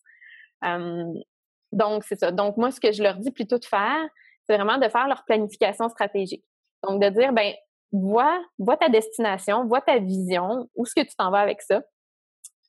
Donc, 1.74 2.04
c'est 2.04 2.18
ça. 2.18 2.30
Donc, 2.30 2.56
moi, 2.56 2.70
ce 2.70 2.80
que 2.80 2.92
je 2.92 3.02
leur 3.02 3.16
dis 3.16 3.30
plutôt 3.30 3.58
de 3.58 3.64
faire, 3.64 4.08
c'est 4.46 4.56
vraiment 4.56 4.78
de 4.78 4.88
faire 4.88 5.08
leur 5.08 5.24
planification 5.24 5.88
stratégique. 5.88 6.44
Donc, 6.82 7.02
de 7.02 7.08
dire, 7.08 7.32
ben, 7.32 7.52
vois, 7.92 8.40
vois 8.58 8.76
ta 8.76 8.88
destination, 8.88 9.66
vois 9.66 9.80
ta 9.80 9.98
vision, 9.98 10.68
où 10.74 10.84
est-ce 10.84 10.94
que 10.94 11.06
tu 11.06 11.14
t'en 11.16 11.30
vas 11.30 11.40
avec 11.40 11.62
ça. 11.62 11.82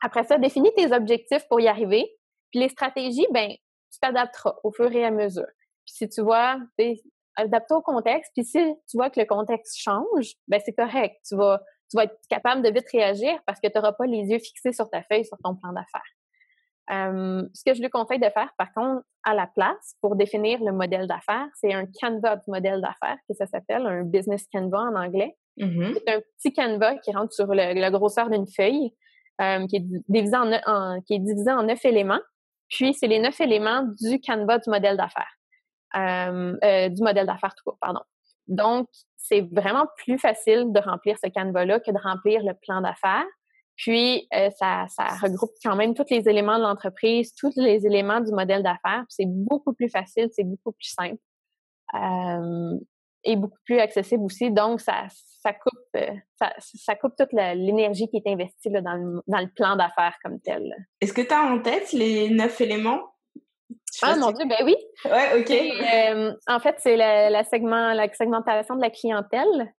Après 0.02 0.24
ça, 0.24 0.38
définis 0.38 0.74
tes 0.76 0.92
objectifs 0.94 1.48
pour 1.48 1.60
y 1.60 1.68
arriver. 1.68 2.06
Puis 2.52 2.60
les 2.60 2.70
stratégies, 2.70 3.28
ben, 3.32 3.52
tu 3.92 4.00
t'adapteras 4.02 4.56
au 4.64 4.72
fur 4.72 4.92
et 4.92 5.06
à 5.06 5.12
mesure. 5.12 5.48
Puis 5.86 5.96
si 5.96 6.10
tu 6.10 6.22
vois, 6.22 6.58
adapte 7.36 7.72
au 7.72 7.82
contexte. 7.82 8.32
Puis 8.36 8.46
si 8.46 8.60
tu 8.90 8.98
vois 8.98 9.10
que 9.10 9.20
le 9.20 9.26
contexte 9.26 9.78
change, 9.78 10.34
ben 10.48 10.60
c'est 10.64 10.74
correct. 10.74 11.16
Tu 11.28 11.36
vas, 11.36 11.62
tu 11.90 11.98
vas 11.98 12.06
être 12.06 12.18
capable 12.30 12.62
de 12.62 12.70
vite 12.70 12.90
réagir 12.92 13.40
parce 13.46 13.60
que 13.60 13.68
tu 13.68 13.74
n'auras 13.76 13.94
pas 13.94 14.06
les 14.06 14.24
yeux 14.24 14.40
fixés 14.40 14.74
sur 14.74 14.90
ta 14.90 15.04
feuille, 15.04 15.26
sur 15.26 15.38
ton 15.44 15.56
plan 15.56 15.74
d'affaires. 15.74 16.02
Euh, 16.92 17.44
ce 17.54 17.64
que 17.66 17.74
je 17.74 17.82
lui 17.82 17.90
conseille 17.90 18.20
de 18.20 18.30
faire, 18.30 18.52
par 18.58 18.72
contre, 18.74 19.04
à 19.24 19.34
la 19.34 19.48
place, 19.48 19.96
pour 20.02 20.16
définir 20.16 20.64
le 20.64 20.72
modèle 20.72 21.08
d'affaires, 21.08 21.48
c'est 21.56 21.74
un 21.74 21.86
canevas 21.86 22.36
du 22.38 22.52
modèle 22.52 22.82
d'affaires, 22.82 23.18
que 23.28 23.36
ça 23.36 23.48
s'appelle 23.48 23.86
un 23.88 24.04
business 24.04 24.46
canvas 24.52 24.92
en 24.92 24.96
anglais. 24.96 25.36
Mm-hmm. 25.58 25.94
C'est 25.96 26.16
un 26.16 26.22
petit 26.38 26.54
canevas 26.54 26.98
qui 26.98 27.12
rentre 27.12 27.34
sur 27.34 27.48
le, 27.48 27.80
la 27.80 27.92
grosseur 27.92 28.30
d'une 28.30 28.48
feuille, 28.48 28.94
euh, 29.42 29.66
qui, 29.68 29.78
est 29.78 29.86
divisé 30.08 30.38
en, 30.38 31.02
qui 31.02 31.16
est 31.16 31.20
divisé 31.20 31.52
en 31.52 31.64
neuf 31.64 31.84
éléments. 31.86 32.22
Puis, 32.70 32.94
c'est 32.94 33.08
les 33.08 33.20
neuf 33.20 33.40
éléments 33.42 33.84
du 34.02 34.20
canevas 34.20 34.60
du 34.60 34.70
modèle 34.70 34.98
d'affaires. 34.98 35.32
Euh, 35.96 36.90
du 36.90 37.02
modèle 37.02 37.26
d'affaires 37.26 37.56
tout 37.56 37.64
court, 37.64 37.78
pardon. 37.82 38.02
Donc, 38.48 38.88
c'est 39.18 39.42
vraiment 39.52 39.86
plus 39.98 40.20
facile 40.20 40.72
de 40.72 40.80
remplir 40.80 41.18
ce 41.24 41.30
canevas-là 41.30 41.80
que 41.80 41.92
de 41.92 41.98
remplir 41.98 42.44
le 42.44 42.54
plan 42.62 42.82
d'affaires. 42.82 43.26
Puis, 43.76 44.28
euh, 44.34 44.50
ça, 44.52 44.86
ça, 44.90 45.08
regroupe 45.22 45.52
quand 45.64 45.76
même 45.76 45.94
tous 45.94 46.10
les 46.10 46.28
éléments 46.30 46.58
de 46.58 46.64
l'entreprise, 46.64 47.34
tous 47.36 47.54
les 47.58 47.86
éléments 47.86 48.22
du 48.22 48.32
modèle 48.32 48.64
d'affaires. 48.64 49.04
C'est 49.10 49.28
beaucoup 49.28 49.74
plus 49.74 49.90
facile, 49.90 50.30
c'est 50.32 50.46
beaucoup 50.46 50.72
plus 50.72 50.94
simple 50.94 51.22
euh, 51.94 52.78
et 53.26 53.36
beaucoup 53.36 53.58
plus 53.66 53.80
accessible 53.80 54.24
aussi. 54.24 54.50
Donc, 54.50 54.80
ça, 54.80 55.08
ça 55.10 55.52
coupe, 55.52 55.74
euh, 55.98 56.14
ça, 56.40 56.54
ça, 56.58 56.96
coupe 56.96 57.16
toute 57.18 57.34
l'énergie 57.34 58.08
qui 58.08 58.18
est 58.18 58.28
investie 58.28 58.70
là, 58.70 58.82
dans, 58.82 58.94
le, 58.94 59.22
dans 59.28 59.40
le 59.40 59.50
plan 59.54 59.76
d'affaires 59.76 60.18
comme 60.24 60.40
tel. 60.40 60.74
Est-ce 61.02 61.14
que 61.14 61.22
tu 61.22 61.34
as 61.34 61.44
en 61.44 61.60
tête 61.60 61.92
les 61.92 62.30
neuf 62.30 62.62
éléments? 62.62 63.02
Ah 64.02 64.16
mon 64.18 64.32
Dieu, 64.32 64.46
ben 64.46 64.58
oui. 64.64 64.76
Ouais, 65.06 65.40
OK. 65.40 65.52
Euh, 65.52 66.34
en 66.48 66.60
fait, 66.60 66.76
c'est 66.80 66.98
la, 66.98 67.30
la, 67.30 67.44
segment, 67.44 67.94
la 67.94 68.12
segmentation 68.14 68.76
de 68.76 68.82
la 68.82 68.90
clientèle. 68.90 69.74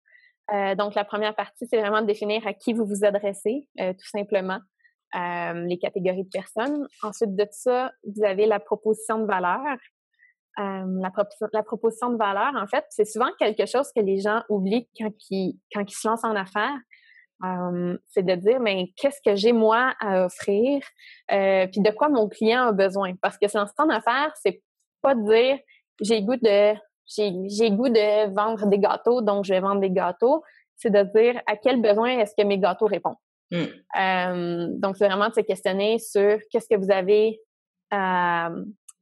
Euh, 0.52 0.74
donc, 0.74 0.94
la 0.94 1.04
première 1.04 1.34
partie, 1.34 1.66
c'est 1.68 1.80
vraiment 1.80 2.02
de 2.02 2.06
définir 2.06 2.46
à 2.46 2.52
qui 2.52 2.72
vous 2.72 2.86
vous 2.86 3.04
adressez, 3.04 3.68
euh, 3.80 3.92
tout 3.92 4.08
simplement, 4.08 4.60
euh, 5.14 5.64
les 5.66 5.78
catégories 5.78 6.24
de 6.24 6.30
personnes. 6.30 6.86
Ensuite 7.02 7.34
de 7.34 7.46
ça, 7.50 7.92
vous 8.04 8.24
avez 8.24 8.46
la 8.46 8.60
proposition 8.60 9.18
de 9.18 9.26
valeur. 9.26 9.76
La, 10.58 11.12
la, 11.52 11.62
proposition 11.62 12.08
de 12.08 12.16
valeur, 12.16 12.54
en 12.56 12.66
fait, 12.66 12.86
c'est 12.88 13.04
souvent 13.04 13.28
quelque 13.38 13.66
chose 13.66 13.92
que 13.94 14.00
les 14.00 14.20
gens 14.20 14.42
oublient 14.48 14.88
quand 14.98 15.12
ils, 15.28 15.60
quand 15.70 15.82
ils 15.82 15.94
se 15.94 16.08
lancent 16.08 16.24
en 16.24 16.34
affaires. 16.34 16.78
c'est 18.08 18.24
de 18.24 18.34
dire, 18.36 18.58
mais 18.58 18.86
qu'est-ce 18.96 19.20
que 19.22 19.36
j'ai 19.36 19.52
moi 19.52 19.92
à 20.00 20.24
offrir, 20.24 20.80
puis 21.28 21.82
de 21.82 21.90
quoi 21.90 22.08
mon 22.08 22.26
client 22.26 22.68
a 22.68 22.72
besoin? 22.72 23.14
Parce 23.20 23.36
que 23.36 23.48
c'est 23.48 23.58
en 23.58 23.66
en 23.76 23.90
affaires, 23.90 24.32
c'est 24.42 24.62
pas 25.02 25.14
de 25.14 25.28
dire, 25.28 25.58
j'ai 26.00 26.22
goût 26.22 26.36
de 26.36 26.74
j'ai 27.06 27.70
goût 27.70 27.88
de 27.88 28.34
vendre 28.34 28.66
des 28.66 28.78
gâteaux, 28.78 29.20
donc 29.20 29.44
je 29.44 29.54
vais 29.54 29.60
vendre 29.60 29.80
des 29.80 29.90
gâteaux. 29.90 30.42
C'est 30.76 30.90
de 30.90 31.02
dire 31.02 31.40
à 31.46 31.56
quel 31.56 31.80
besoin 31.80 32.18
est-ce 32.18 32.34
que 32.36 32.46
mes 32.46 32.58
gâteaux 32.58 32.86
répondent? 32.86 33.16
Hmm. 33.50 33.64
Euh, 33.98 34.66
donc, 34.72 34.96
c'est 34.96 35.06
vraiment 35.06 35.28
de 35.28 35.34
se 35.34 35.40
questionner 35.40 35.98
sur 35.98 36.38
qu'est-ce 36.50 36.68
que 36.68 36.78
vous 36.78 36.90
avez 36.90 37.40
à, 37.90 38.50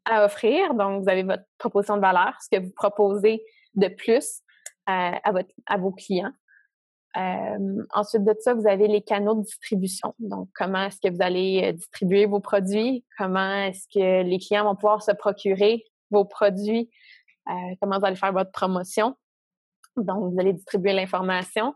offrir. 0.06 0.74
Donc, 0.74 1.02
vous 1.02 1.08
avez 1.08 1.22
votre 1.22 1.44
proposition 1.58 1.96
de 1.96 2.02
valeur, 2.02 2.34
ce 2.40 2.56
que 2.56 2.62
vous 2.62 2.72
proposez 2.76 3.42
de 3.74 3.88
plus 3.88 4.42
euh, 4.88 5.12
à, 5.22 5.32
votre, 5.32 5.50
à 5.66 5.78
vos 5.78 5.90
clients. 5.90 6.32
Euh, 7.16 7.82
ensuite 7.92 8.24
de 8.24 8.34
ça, 8.38 8.54
vous 8.54 8.68
avez 8.68 8.86
les 8.86 9.00
canaux 9.00 9.34
de 9.34 9.42
distribution. 9.42 10.14
Donc, 10.18 10.48
comment 10.54 10.84
est-ce 10.84 11.00
que 11.00 11.12
vous 11.12 11.22
allez 11.22 11.72
distribuer 11.72 12.26
vos 12.26 12.40
produits? 12.40 13.04
Comment 13.16 13.64
est-ce 13.64 13.86
que 13.92 14.22
les 14.22 14.38
clients 14.38 14.64
vont 14.64 14.74
pouvoir 14.74 15.02
se 15.02 15.12
procurer 15.12 15.84
vos 16.10 16.24
produits? 16.24 16.90
euh, 16.90 17.23
comment 17.80 17.98
vous 17.98 18.06
allez 18.06 18.16
faire 18.16 18.32
votre 18.32 18.50
promotion. 18.50 19.16
Donc, 19.96 20.32
vous 20.32 20.40
allez 20.40 20.52
distribuer 20.52 20.92
l'information. 20.92 21.74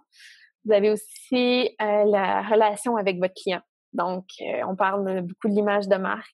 Vous 0.64 0.72
avez 0.72 0.90
aussi 0.90 1.70
euh, 1.80 2.04
la 2.04 2.42
relation 2.42 2.96
avec 2.96 3.18
votre 3.18 3.34
client. 3.34 3.62
Donc, 3.92 4.24
euh, 4.40 4.62
on 4.66 4.76
parle 4.76 5.22
beaucoup 5.22 5.48
de 5.48 5.54
l'image 5.54 5.88
de 5.88 5.96
marque. 5.96 6.28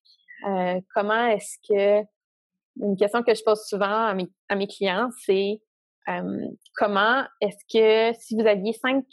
comment 0.94 1.26
est-ce 1.26 1.58
que 1.68 2.06
une 2.80 2.96
question 2.96 3.22
que 3.22 3.34
je 3.34 3.42
pose 3.44 3.62
souvent 3.64 4.06
à 4.06 4.14
mes, 4.14 4.28
à 4.48 4.56
mes 4.56 4.66
clients, 4.66 5.08
c'est 5.24 5.60
comment 6.76 7.22
est-ce 7.40 7.64
que 7.72 8.18
si 8.18 8.34
vous 8.34 8.46
aviez 8.46 8.72
cinq 8.72 9.04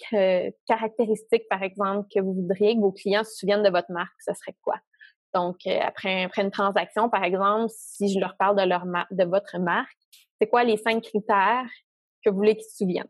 caractéristiques, 0.67 1.47
par 1.47 1.62
exemple, 1.62 2.07
que 2.13 2.19
vous 2.19 2.34
voudriez 2.34 2.75
que 2.75 2.81
vos 2.81 2.91
clients 2.91 3.23
se 3.23 3.36
souviennent 3.36 3.63
de 3.63 3.69
votre 3.69 3.91
marque, 3.91 4.19
ce 4.25 4.34
serait 4.34 4.57
quoi? 4.62 4.77
Donc, 5.34 5.65
après, 5.67 6.23
après 6.23 6.41
une 6.41 6.51
transaction, 6.51 7.10
par 7.10 7.23
exemple, 7.23 7.69
si 7.69 8.12
je 8.12 8.19
leur 8.19 8.36
parle 8.36 8.57
de, 8.57 8.67
leur 8.67 8.86
de 9.12 9.23
votre 9.23 9.60
marque, 9.60 10.00
c'est 10.41 10.47
quoi 10.47 10.63
les 10.63 10.77
cinq 10.77 11.04
critères 11.04 11.69
que 12.25 12.32
vous 12.32 12.36
voulez 12.36 12.56
qu'ils 12.56 12.65
se 12.65 12.77
souviennent. 12.77 13.06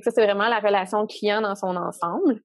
ça, 0.00 0.12
c'est 0.12 0.24
vraiment 0.24 0.48
la 0.48 0.60
relation 0.60 1.06
client 1.08 1.40
dans 1.40 1.56
son 1.56 1.74
ensemble. 1.76 2.40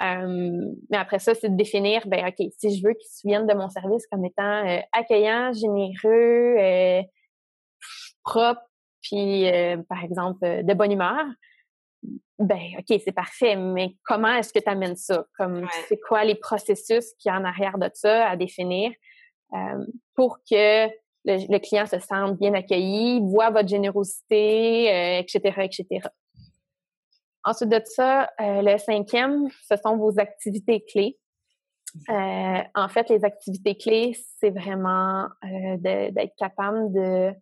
mais 0.00 0.98
après 0.98 1.18
ça, 1.18 1.34
c'est 1.34 1.48
de 1.48 1.56
définir, 1.56 2.06
ben 2.06 2.26
OK, 2.26 2.46
si 2.58 2.76
je 2.76 2.86
veux 2.86 2.92
qu'ils 2.92 3.08
se 3.08 3.20
souviennent 3.20 3.46
de 3.46 3.54
mon 3.54 3.70
service 3.70 4.06
comme 4.08 4.24
étant 4.26 4.66
euh, 4.66 4.80
accueillant, 4.92 5.52
généreux, 5.54 6.56
euh, 6.58 7.02
propre, 8.22 8.60
puis 9.00 9.48
euh, 9.48 9.78
par 9.88 10.04
exemple 10.04 10.62
de 10.62 10.74
bonne 10.74 10.92
humeur, 10.92 11.24
ben 12.38 12.60
OK, 12.78 13.00
c'est 13.02 13.12
parfait, 13.12 13.56
mais 13.56 13.96
comment 14.04 14.34
est-ce 14.34 14.52
que 14.52 14.58
tu 14.58 14.68
amènes 14.68 14.96
ça? 14.96 15.24
Comme 15.38 15.66
c'est 15.88 16.00
quoi 16.06 16.24
les 16.24 16.34
processus 16.34 17.14
qui 17.18 17.30
en 17.30 17.44
arrière 17.44 17.78
de 17.78 17.88
ça 17.94 18.28
à 18.28 18.36
définir 18.36 18.92
pour 20.14 20.38
que 20.50 20.88
le, 21.24 21.58
client 21.58 21.86
se 21.86 21.98
sente 22.00 22.38
bien 22.38 22.54
accueilli, 22.54 23.20
voit 23.20 23.50
votre 23.50 23.68
générosité, 23.68 25.18
etc., 25.18 25.54
euh, 25.58 25.62
etc. 25.62 26.08
Ensuite 27.44 27.70
de 27.70 27.80
ça, 27.84 28.30
euh, 28.40 28.62
le 28.62 28.78
cinquième, 28.78 29.48
ce 29.68 29.76
sont 29.76 29.96
vos 29.96 30.18
activités 30.18 30.84
clés. 30.84 31.18
Euh, 32.08 32.60
en 32.74 32.88
fait, 32.88 33.08
les 33.08 33.24
activités 33.24 33.76
clés, 33.76 34.16
c'est 34.38 34.50
vraiment 34.50 35.28
d'être 35.78 36.34
capable 36.36 36.92
de 36.92 37.32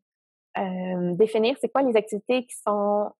définir 1.14 1.56
c'est 1.58 1.70
quoi 1.70 1.82
les 1.82 1.96
activités 1.96 2.44
qui 2.44 2.54
sont 2.56 3.10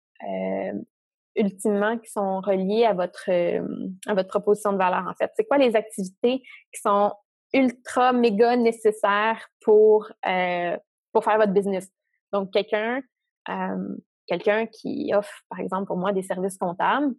ultimement 1.35 1.97
qui 1.97 2.11
sont 2.11 2.41
reliées 2.41 2.85
à 2.85 2.93
votre 2.93 3.31
à 3.31 4.13
votre 4.13 4.29
proposition 4.29 4.73
de 4.73 4.77
valeur. 4.77 5.07
En 5.09 5.15
fait, 5.15 5.31
c'est 5.35 5.45
quoi 5.45 5.57
les 5.57 5.75
activités 5.75 6.43
qui 6.71 6.81
sont 6.81 7.13
ultra 7.53 8.13
méga 8.13 8.55
nécessaire 8.55 9.47
pour, 9.61 10.11
euh, 10.25 10.77
pour 11.11 11.23
faire 11.23 11.37
votre 11.37 11.53
business. 11.53 11.89
Donc, 12.31 12.51
quelqu'un 12.51 13.01
euh, 13.49 13.95
quelqu'un 14.27 14.65
qui 14.67 15.11
offre, 15.13 15.43
par 15.49 15.59
exemple, 15.59 15.87
pour 15.87 15.97
moi, 15.97 16.13
des 16.13 16.23
services 16.23 16.57
comptables, 16.57 17.13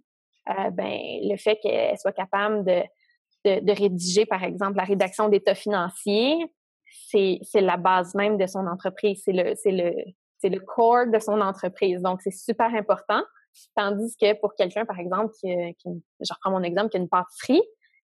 euh, 0.49 0.71
ben, 0.71 0.99
le 1.23 1.37
fait 1.37 1.59
qu'elle 1.63 1.99
soit 1.99 2.13
capable 2.13 2.65
de, 2.65 2.83
de, 3.45 3.73
rédiger, 3.73 4.27
par 4.27 4.43
exemple, 4.43 4.77
la 4.77 4.85
rédaction 4.85 5.29
d'état 5.29 5.55
financier, 5.55 6.47
c'est 7.11 7.41
la 7.61 7.77
base 7.77 8.15
même 8.15 8.37
de 8.37 8.47
son 8.47 8.67
entreprise. 8.67 9.23
C'est 9.25 9.33
le, 9.33 9.55
c'est 9.57 9.71
le, 9.71 9.93
c'est 10.39 10.49
le 10.49 10.61
core 10.61 11.07
de 11.07 11.19
son 11.19 11.41
entreprise. 11.41 12.01
Donc, 12.03 12.21
c'est 12.23 12.31
super 12.31 12.75
important. 12.75 13.23
Tandis 13.77 14.17
que 14.21 14.39
pour 14.41 14.55
quelqu'un, 14.55 14.85
par 14.85 14.99
exemple, 14.99 15.33
qui, 15.41 15.49
qui, 15.77 15.89
je 16.21 16.33
reprends 16.33 16.51
mon 16.51 16.63
exemple, 16.63 16.91
qui 16.91 16.97
a 16.97 17.01
une 17.01 17.09
pâtisserie, 17.09 17.63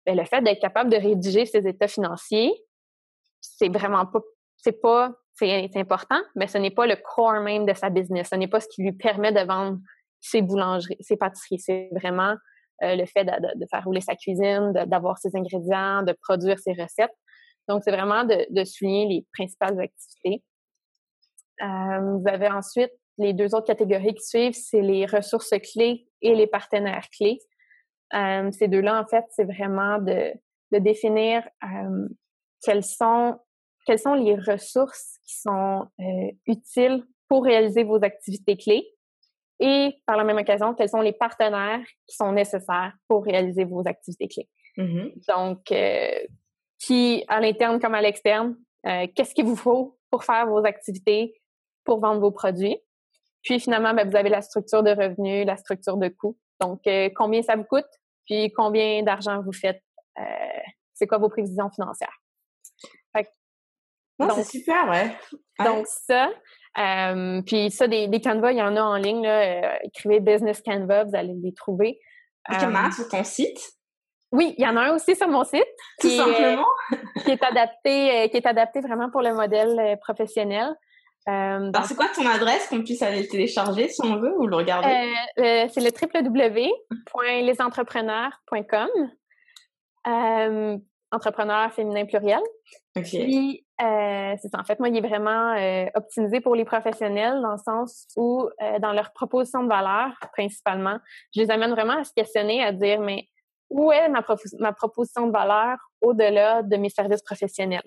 ben, 0.06 0.16
le 0.16 0.24
fait 0.24 0.42
d'être 0.42 0.60
capable 0.60 0.90
de 0.90 0.96
rédiger 0.96 1.46
ses 1.46 1.66
états 1.66 1.88
financiers, 1.88 2.52
c'est 3.40 3.68
vraiment 3.68 4.06
pas, 4.06 4.20
c'est 4.56 4.80
pas, 4.80 5.12
c'est 5.34 5.76
important, 5.76 6.20
mais 6.34 6.46
ce 6.46 6.58
n'est 6.58 6.70
pas 6.70 6.86
le 6.86 6.96
core 6.96 7.40
même 7.40 7.66
de 7.66 7.74
sa 7.74 7.90
business. 7.90 8.28
Ce 8.30 8.36
n'est 8.36 8.48
pas 8.48 8.60
ce 8.60 8.68
qui 8.68 8.82
lui 8.82 8.92
permet 8.92 9.32
de 9.32 9.40
vendre 9.40 9.78
ses 10.20 10.42
boulangeries, 10.42 10.96
ses 11.00 11.16
pâtisseries. 11.16 11.58
C'est 11.58 11.90
vraiment 11.92 12.36
euh, 12.82 12.96
le 12.96 13.06
fait 13.06 13.24
de, 13.24 13.66
faire 13.70 13.84
rouler 13.84 14.00
sa 14.00 14.14
cuisine, 14.16 14.72
d'avoir 14.86 15.18
ses 15.18 15.34
ingrédients, 15.36 16.02
de 16.02 16.14
produire 16.22 16.58
ses 16.58 16.72
recettes. 16.72 17.14
Donc, 17.68 17.82
c'est 17.84 17.92
vraiment 17.92 18.24
de, 18.24 18.64
souligner 18.64 19.06
les 19.06 19.26
principales 19.32 19.80
activités. 19.80 20.42
vous 21.60 22.24
avez 22.26 22.48
ensuite 22.48 22.92
les 23.18 23.32
deux 23.32 23.54
autres 23.54 23.66
catégories 23.66 24.14
qui 24.14 24.24
suivent, 24.24 24.54
c'est 24.54 24.82
les 24.82 25.06
ressources 25.06 25.54
clés 25.72 26.08
et 26.20 26.34
les 26.34 26.46
partenaires 26.46 27.08
clés. 27.16 27.38
Ces 28.52 28.68
deux-là, 28.68 29.00
en 29.00 29.06
fait, 29.06 29.24
c'est 29.30 29.44
vraiment 29.44 29.98
de, 29.98 30.32
de 30.72 30.78
définir 30.78 31.42
quelles 32.62 32.84
sont 32.84 33.38
quelles 33.86 33.98
sont 33.98 34.14
les 34.14 34.36
ressources 34.36 35.18
qui 35.26 35.40
sont 35.40 35.86
utiles 36.46 37.04
pour 37.28 37.44
réaliser 37.44 37.84
vos 37.84 38.02
activités 38.02 38.56
clés 38.56 38.94
et 39.60 39.94
par 40.06 40.16
la 40.16 40.24
même 40.24 40.38
occasion, 40.38 40.74
quels 40.74 40.88
sont 40.88 41.00
les 41.00 41.12
partenaires 41.12 41.84
qui 42.06 42.16
sont 42.16 42.32
nécessaires 42.32 42.92
pour 43.08 43.24
réaliser 43.24 43.64
vos 43.64 43.86
activités 43.86 44.28
clés. 44.28 44.48
Mm-hmm. 44.76 45.26
Donc, 45.28 45.70
euh, 45.70 46.26
qui, 46.78 47.24
à 47.28 47.40
l'interne 47.40 47.80
comme 47.80 47.94
à 47.94 48.02
l'externe, 48.02 48.56
euh, 48.86 49.06
qu'est-ce 49.14 49.34
qu'il 49.34 49.44
vous 49.44 49.56
faut 49.56 49.98
pour 50.10 50.24
faire 50.24 50.46
vos 50.46 50.64
activités, 50.64 51.40
pour 51.84 52.00
vendre 52.00 52.20
vos 52.20 52.32
produits? 52.32 52.78
Puis 53.42 53.60
finalement, 53.60 53.94
ben, 53.94 54.08
vous 54.08 54.16
avez 54.16 54.30
la 54.30 54.42
structure 54.42 54.82
de 54.82 54.90
revenus, 54.90 55.46
la 55.46 55.56
structure 55.56 55.96
de 55.96 56.08
coûts. 56.08 56.36
Donc, 56.60 56.86
euh, 56.86 57.10
combien 57.14 57.42
ça 57.42 57.56
vous 57.56 57.64
coûte, 57.64 57.84
puis 58.26 58.52
combien 58.52 59.02
d'argent 59.02 59.40
vous 59.42 59.52
faites, 59.52 59.82
c'est 60.92 61.06
quoi 61.06 61.18
vos 61.18 61.28
prévisions 61.28 61.70
financières? 61.70 62.16
c'est 64.18 64.44
super, 64.44 64.88
ouais. 64.88 65.16
Donc, 65.64 65.86
ça, 65.86 66.30
euh, 66.78 67.42
puis 67.42 67.70
ça, 67.70 67.86
des, 67.86 68.08
des 68.08 68.20
Canva, 68.20 68.52
il 68.52 68.58
y 68.58 68.62
en 68.62 68.76
a 68.76 68.82
en 68.82 68.96
ligne. 68.96 69.22
Là, 69.22 69.40
euh, 69.40 69.76
écrivez 69.82 70.20
Business 70.20 70.62
Canva, 70.62 71.04
vous 71.04 71.14
allez 71.14 71.34
les 71.34 71.52
trouver. 71.52 71.98
Euh, 72.50 72.90
sur 72.92 73.08
ton 73.08 73.24
site? 73.24 73.58
Oui, 74.32 74.54
il 74.58 74.64
y 74.64 74.68
en 74.68 74.76
a 74.76 74.82
un 74.82 74.94
aussi 74.94 75.14
sur 75.14 75.28
mon 75.28 75.44
site. 75.44 75.64
Tout 76.00 76.08
qui 76.08 76.16
simplement? 76.16 76.66
qui 77.24 77.30
est 77.30 77.42
adapté, 77.42 78.28
qui 78.30 78.36
est 78.36 78.46
adapté 78.46 78.80
vraiment 78.80 79.10
pour 79.10 79.22
le 79.22 79.32
modèle 79.32 79.98
professionnel. 80.00 80.74
Alors, 81.26 81.84
c'est 81.86 81.94
quoi 81.94 82.08
ton 82.14 82.26
adresse 82.26 82.68
qu'on 82.68 82.82
puisse 82.82 83.00
aller 83.02 83.22
le 83.22 83.28
télécharger 83.28 83.88
si 83.88 84.04
on 84.04 84.16
veut 84.16 84.34
ou 84.38 84.46
le 84.46 84.56
regarder? 84.56 85.10
c'est 85.36 85.80
le 85.80 85.90
www.lesentrepreneurs.com. 85.90 88.88
entrepreneur 91.10 91.72
féminin 91.72 92.04
pluriel. 92.04 92.42
OK. 92.96 93.14
Euh, 93.82 94.34
c'est 94.40 94.48
ça. 94.48 94.60
En 94.60 94.64
fait, 94.64 94.78
moi, 94.78 94.88
il 94.88 94.96
est 94.96 95.06
vraiment 95.06 95.54
euh, 95.54 95.86
optimisé 95.94 96.40
pour 96.40 96.54
les 96.54 96.64
professionnels 96.64 97.42
dans 97.42 97.52
le 97.52 97.58
sens 97.58 98.06
où, 98.16 98.48
euh, 98.62 98.78
dans 98.78 98.92
leur 98.92 99.12
proposition 99.12 99.64
de 99.64 99.68
valeur, 99.68 100.12
principalement, 100.32 100.98
je 101.34 101.40
les 101.40 101.50
amène 101.50 101.72
vraiment 101.72 101.98
à 101.98 102.04
se 102.04 102.12
questionner, 102.12 102.62
à 102.62 102.70
dire, 102.70 103.00
mais 103.00 103.28
où 103.70 103.90
est 103.90 104.08
ma, 104.08 104.24
ma 104.60 104.72
proposition 104.72 105.26
de 105.26 105.32
valeur 105.32 105.78
au-delà 106.00 106.62
de 106.62 106.76
mes 106.76 106.88
services 106.88 107.22
professionnels? 107.22 107.82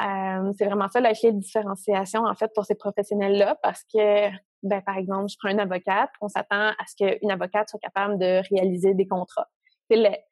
C'est 0.00 0.64
vraiment 0.64 0.88
ça 0.88 1.00
la 1.00 1.14
clé 1.14 1.32
de 1.32 1.38
différenciation, 1.38 2.24
en 2.24 2.34
fait, 2.34 2.50
pour 2.54 2.64
ces 2.64 2.74
professionnels-là, 2.74 3.56
parce 3.62 3.82
que, 3.84 4.28
ben, 4.62 4.80
par 4.82 4.96
exemple, 4.96 5.28
je 5.28 5.36
prends 5.38 5.50
une 5.50 5.60
avocate, 5.60 6.10
on 6.20 6.28
s'attend 6.28 6.68
à 6.68 6.84
ce 6.86 6.96
qu'une 6.96 7.30
avocate 7.30 7.68
soit 7.68 7.80
capable 7.80 8.18
de 8.18 8.42
réaliser 8.50 8.94
des 8.94 9.06
contrats. 9.06 9.48
C'est 9.90 10.24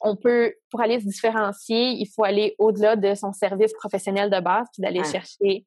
on 0.00 0.14
peut, 0.14 0.54
pour 0.70 0.80
aller 0.80 1.00
se 1.00 1.06
différencier, 1.06 1.90
il 1.90 2.06
faut 2.06 2.22
aller 2.22 2.54
au-delà 2.58 2.94
de 2.94 3.14
son 3.14 3.32
service 3.32 3.72
professionnel 3.74 4.30
de 4.30 4.38
base, 4.40 4.68
puis 4.72 4.80
d'aller 4.80 5.02
chercher 5.02 5.66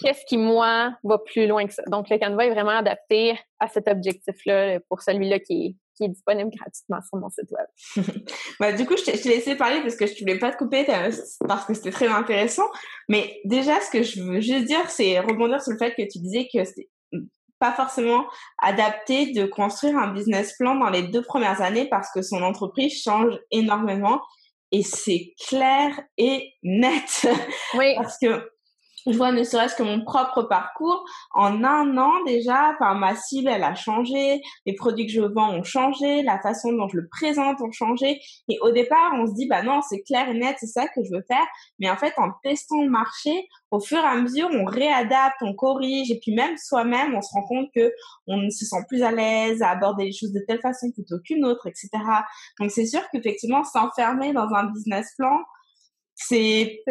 qu'est-ce 0.00 0.24
qui, 0.26 0.38
moi, 0.38 0.96
va 1.04 1.18
plus 1.18 1.46
loin 1.46 1.66
que 1.66 1.74
ça. 1.74 1.82
Donc, 1.88 2.08
le 2.08 2.18
Canva 2.18 2.46
est 2.46 2.50
vraiment 2.50 2.78
adapté 2.78 3.38
à 3.60 3.68
cet 3.68 3.88
objectif-là 3.88 4.80
pour 4.88 5.02
celui-là 5.02 5.38
qui 5.38 5.66
est, 5.66 5.76
disponible 6.06 6.50
gratuitement 6.56 7.00
sur 7.00 7.18
mon 7.18 7.28
site 7.30 7.50
web. 7.50 8.06
bah, 8.60 8.72
du 8.72 8.86
coup, 8.86 8.96
je 8.96 9.02
t'ai 9.02 9.28
laissé 9.28 9.56
parler 9.56 9.80
parce 9.80 9.96
que 9.96 10.06
je 10.06 10.12
ne 10.12 10.18
voulais 10.20 10.38
pas 10.38 10.52
te 10.52 10.58
couper 10.58 10.84
parce 10.84 11.64
que 11.66 11.74
c'était 11.74 11.90
très 11.90 12.06
intéressant. 12.06 12.68
Mais 13.08 13.40
déjà, 13.44 13.80
ce 13.80 13.90
que 13.90 14.04
je 14.04 14.22
veux 14.22 14.40
juste 14.40 14.66
dire, 14.66 14.88
c'est 14.88 15.18
rebondir 15.18 15.60
sur 15.60 15.72
le 15.72 15.78
fait 15.78 15.94
que 15.96 16.02
tu 16.02 16.20
disais 16.20 16.48
que 16.52 16.62
c'est 16.64 16.88
pas 17.58 17.72
forcément 17.72 18.26
adapté 18.62 19.32
de 19.32 19.44
construire 19.44 19.98
un 19.98 20.12
business 20.12 20.54
plan 20.56 20.76
dans 20.76 20.90
les 20.90 21.02
deux 21.02 21.22
premières 21.22 21.60
années 21.60 21.88
parce 21.88 22.10
que 22.12 22.22
son 22.22 22.42
entreprise 22.42 23.02
change 23.02 23.34
énormément 23.50 24.20
et 24.70 24.82
c'est 24.82 25.34
clair 25.48 25.98
et 26.16 26.52
net. 26.62 27.26
Oui. 27.74 27.94
parce 27.96 28.16
que 28.18 28.48
je 29.12 29.16
vois 29.16 29.32
ne 29.32 29.44
serait-ce 29.44 29.74
que 29.74 29.82
mon 29.82 30.04
propre 30.04 30.42
parcours. 30.42 31.04
En 31.32 31.64
un 31.64 31.96
an 31.96 32.12
déjà, 32.26 32.72
enfin, 32.74 32.94
ma 32.94 33.14
cible, 33.14 33.48
elle 33.48 33.64
a 33.64 33.74
changé, 33.74 34.40
les 34.66 34.74
produits 34.74 35.06
que 35.06 35.12
je 35.12 35.20
vends 35.20 35.52
ont 35.52 35.62
changé, 35.62 36.22
la 36.22 36.38
façon 36.40 36.72
dont 36.72 36.88
je 36.88 36.98
le 36.98 37.08
présente 37.08 37.60
ont 37.60 37.72
changé. 37.72 38.20
Et 38.48 38.58
au 38.60 38.70
départ, 38.70 39.12
on 39.14 39.26
se 39.26 39.34
dit, 39.34 39.46
bah 39.46 39.62
non, 39.62 39.80
c'est 39.88 40.02
clair 40.02 40.28
et 40.28 40.34
net, 40.34 40.56
c'est 40.60 40.66
ça 40.66 40.86
que 40.88 41.02
je 41.04 41.10
veux 41.10 41.24
faire. 41.26 41.46
Mais 41.78 41.90
en 41.90 41.96
fait, 41.96 42.14
en 42.16 42.30
testant 42.42 42.82
le 42.82 42.90
marché, 42.90 43.48
au 43.70 43.80
fur 43.80 43.98
et 43.98 44.06
à 44.06 44.16
mesure, 44.16 44.48
on 44.52 44.64
réadapte, 44.64 45.36
on 45.42 45.54
corrige, 45.54 46.10
et 46.10 46.18
puis 46.20 46.34
même 46.34 46.56
soi-même, 46.56 47.14
on 47.14 47.22
se 47.22 47.32
rend 47.32 47.42
compte 47.42 47.68
que 47.74 47.92
on 48.26 48.48
se 48.50 48.64
sent 48.64 48.84
plus 48.88 49.02
à 49.02 49.10
l'aise 49.10 49.62
à 49.62 49.70
aborder 49.70 50.04
les 50.04 50.12
choses 50.12 50.32
de 50.32 50.40
telle 50.46 50.60
façon 50.60 50.90
plutôt 50.90 51.18
qu'une 51.24 51.44
autre, 51.44 51.66
etc. 51.66 51.88
Donc 52.58 52.70
c'est 52.70 52.86
sûr 52.86 53.02
qu'effectivement, 53.10 53.64
s'enfermer 53.64 54.32
dans 54.32 54.48
un 54.54 54.64
business 54.64 55.14
plan, 55.16 55.38
c'est 56.20 56.82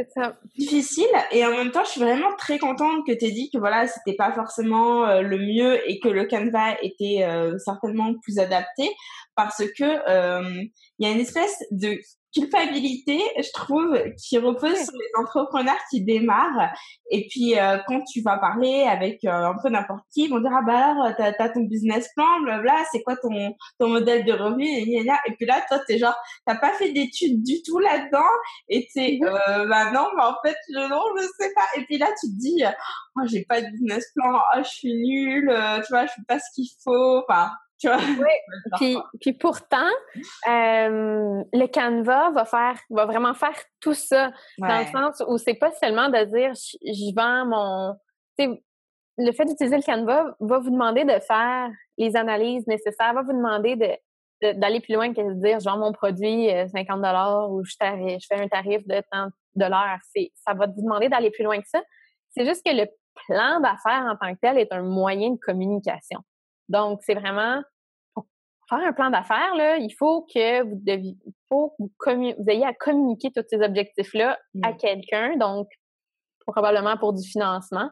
difficile 0.57 1.05
et 1.31 1.45
en 1.45 1.51
même 1.51 1.71
temps 1.71 1.83
je 1.83 1.89
suis 1.89 2.01
vraiment 2.01 2.33
très 2.37 2.57
contente 2.59 3.05
que 3.05 3.11
tu 3.11 3.25
aies 3.25 3.31
dit 3.31 3.49
que 3.51 3.57
voilà 3.57 3.85
c'était 3.85 4.15
pas 4.15 4.31
forcément 4.31 5.05
euh, 5.05 5.21
le 5.21 5.37
mieux 5.37 5.89
et 5.89 5.99
que 5.99 6.07
le 6.07 6.25
Canva 6.25 6.77
était 6.81 7.23
euh, 7.23 7.57
certainement 7.57 8.13
plus 8.23 8.39
adapté 8.39 8.89
parce 9.35 9.63
que 9.77 9.83
euh, 9.83 10.63
il 10.99 11.07
y 11.07 11.09
a 11.09 11.13
une 11.13 11.21
espèce 11.21 11.63
de 11.71 11.99
culpabilité, 12.33 13.19
je 13.37 13.49
trouve, 13.53 13.97
qui 14.17 14.37
repose 14.37 14.75
sur 14.75 14.93
les 14.93 15.21
entrepreneurs 15.23 15.79
qui 15.89 16.03
démarrent. 16.03 16.71
Et 17.09 17.27
puis, 17.29 17.57
euh, 17.57 17.77
quand 17.87 18.03
tu 18.03 18.21
vas 18.21 18.37
parler 18.37 18.83
avec 18.83 19.23
euh, 19.23 19.31
un 19.31 19.55
peu 19.61 19.69
n'importe 19.69 20.03
qui, 20.13 20.25
ils 20.25 20.29
vont 20.29 20.39
dire, 20.39 20.51
ah 20.53 20.61
bah 20.65 20.91
alors, 20.91 21.15
t'as 21.15 21.33
as 21.37 21.49
ton 21.49 21.61
business 21.61 22.09
plan, 22.15 22.41
blabla, 22.43 22.83
c'est 22.91 23.01
quoi 23.01 23.15
ton, 23.15 23.55
ton 23.79 23.89
modèle 23.89 24.25
de 24.25 24.33
revenu, 24.33 24.65
et, 24.65 24.99
et 24.99 25.35
puis 25.37 25.45
là, 25.45 25.63
toi, 25.67 25.79
t'es 25.87 25.97
genre, 25.97 26.15
t'as 26.45 26.57
pas 26.57 26.73
fait 26.73 26.91
d'études 26.91 27.41
du 27.43 27.61
tout 27.63 27.79
là-dedans, 27.79 28.29
et 28.69 28.87
t'es, 28.93 29.19
euh, 29.23 29.65
bah 29.67 29.91
non, 29.91 30.07
bah 30.17 30.35
en 30.37 30.47
fait, 30.47 30.57
je, 30.69 30.89
non, 30.89 31.01
je 31.17 31.23
sais 31.39 31.53
pas. 31.55 31.79
Et 31.79 31.85
puis 31.85 31.97
là, 31.97 32.07
tu 32.19 32.27
te 32.27 32.39
dis, 32.39 32.63
oh, 33.15 33.21
j'ai 33.25 33.45
pas 33.45 33.61
de 33.61 33.67
business 33.67 34.11
plan, 34.15 34.33
oh, 34.35 34.59
je 34.63 34.69
suis 34.69 34.93
nulle, 34.93 35.49
tu 35.85 35.87
vois, 35.89 36.05
je 36.05 36.11
fais 36.11 36.25
pas 36.27 36.39
ce 36.39 36.53
qu'il 36.53 36.67
faut, 36.83 37.23
enfin, 37.27 37.51
tu 37.79 37.87
vois? 37.87 37.97
Oui. 38.79 38.97
Puis, 39.21 39.33
pourtant, 39.33 39.89
euh, 40.47 41.43
le 41.53 41.67
Canva 41.67 42.31
va 42.31 42.45
faire, 42.45 42.79
va 42.89 43.05
vraiment 43.05 43.33
faire 43.33 43.55
tout 43.79 43.93
ça. 43.93 44.31
Dans 44.57 44.79
le 44.79 44.85
sens 44.85 45.23
où 45.27 45.37
c'est 45.37 45.55
pas 45.55 45.71
seulement 45.71 46.09
de 46.09 46.23
dire 46.25 46.53
je, 46.53 47.15
vends 47.15 47.45
mon. 47.45 47.95
Le 49.19 49.31
fait 49.31 49.45
d'utiliser 49.45 49.77
le 49.77 49.83
Canva 49.83 50.35
va 50.39 50.59
vous 50.59 50.69
demander 50.69 51.03
de 51.03 51.19
faire 51.19 51.69
les 51.97 52.15
analyses 52.15 52.67
nécessaires, 52.67 53.13
va 53.13 53.23
vous 53.23 53.33
demander 53.33 53.75
de, 53.75 54.51
d'aller 54.53 54.79
plus 54.79 54.93
loin 54.93 55.11
que 55.13 55.21
de 55.21 55.33
dire 55.41 55.59
je 55.59 55.65
vends 55.65 55.79
mon 55.79 55.91
produit 55.91 56.49
50 56.71 57.03
euh, 57.03 57.47
ou 57.47 57.63
je, 57.63 57.73
je 57.79 58.25
fais 58.27 58.39
un 58.39 58.47
tarif 58.47 58.85
de 58.87 59.01
tant 59.11 59.29
de 59.55 59.65
l'heure. 59.65 59.97
Ça 60.35 60.53
va 60.53 60.67
vous 60.67 60.81
demander 60.81 61.09
d'aller 61.09 61.31
plus 61.31 61.43
loin 61.43 61.59
que 61.59 61.67
ça. 61.67 61.81
C'est 62.29 62.45
juste 62.45 62.63
que 62.63 62.71
le 62.71 62.85
plan 63.27 63.59
d'affaires 63.59 64.05
en 64.05 64.15
tant 64.15 64.33
que 64.33 64.39
tel 64.39 64.57
est 64.57 64.71
un 64.71 64.83
moyen 64.83 65.31
de 65.31 65.39
communication. 65.39 66.19
Donc, 66.69 66.99
c'est 67.03 67.15
vraiment 67.15 67.61
pour 68.13 68.25
faire 68.69 68.87
un 68.87 68.93
plan 68.93 69.09
d'affaires, 69.09 69.55
là, 69.55 69.77
il 69.77 69.93
faut 69.97 70.23
que 70.23 70.63
vous 70.63 70.79
deviez, 70.83 71.15
faut 71.47 71.73
que 71.99 72.13
vous, 72.13 72.49
ayez 72.49 72.65
à 72.65 72.73
communiquer 72.73 73.31
tous 73.33 73.45
ces 73.49 73.61
objectifs-là 73.61 74.37
à 74.63 74.71
mmh. 74.71 74.77
quelqu'un, 74.77 75.37
donc 75.37 75.67
probablement 76.45 76.97
pour 76.97 77.13
du 77.13 77.25
financement. 77.27 77.89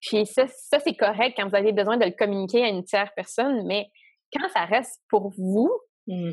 puis 0.00 0.26
ça, 0.26 0.46
ça 0.48 0.78
c'est 0.80 0.94
correct 0.94 1.34
quand 1.36 1.48
vous 1.48 1.56
avez 1.56 1.72
besoin 1.72 1.96
de 1.96 2.04
le 2.04 2.10
communiquer 2.10 2.64
à 2.64 2.68
une 2.68 2.84
tierce 2.84 3.10
personne, 3.16 3.66
mais 3.66 3.90
quand 4.32 4.48
ça 4.50 4.66
reste 4.66 5.00
pour 5.08 5.30
vous, 5.30 5.70
mmh 6.06 6.32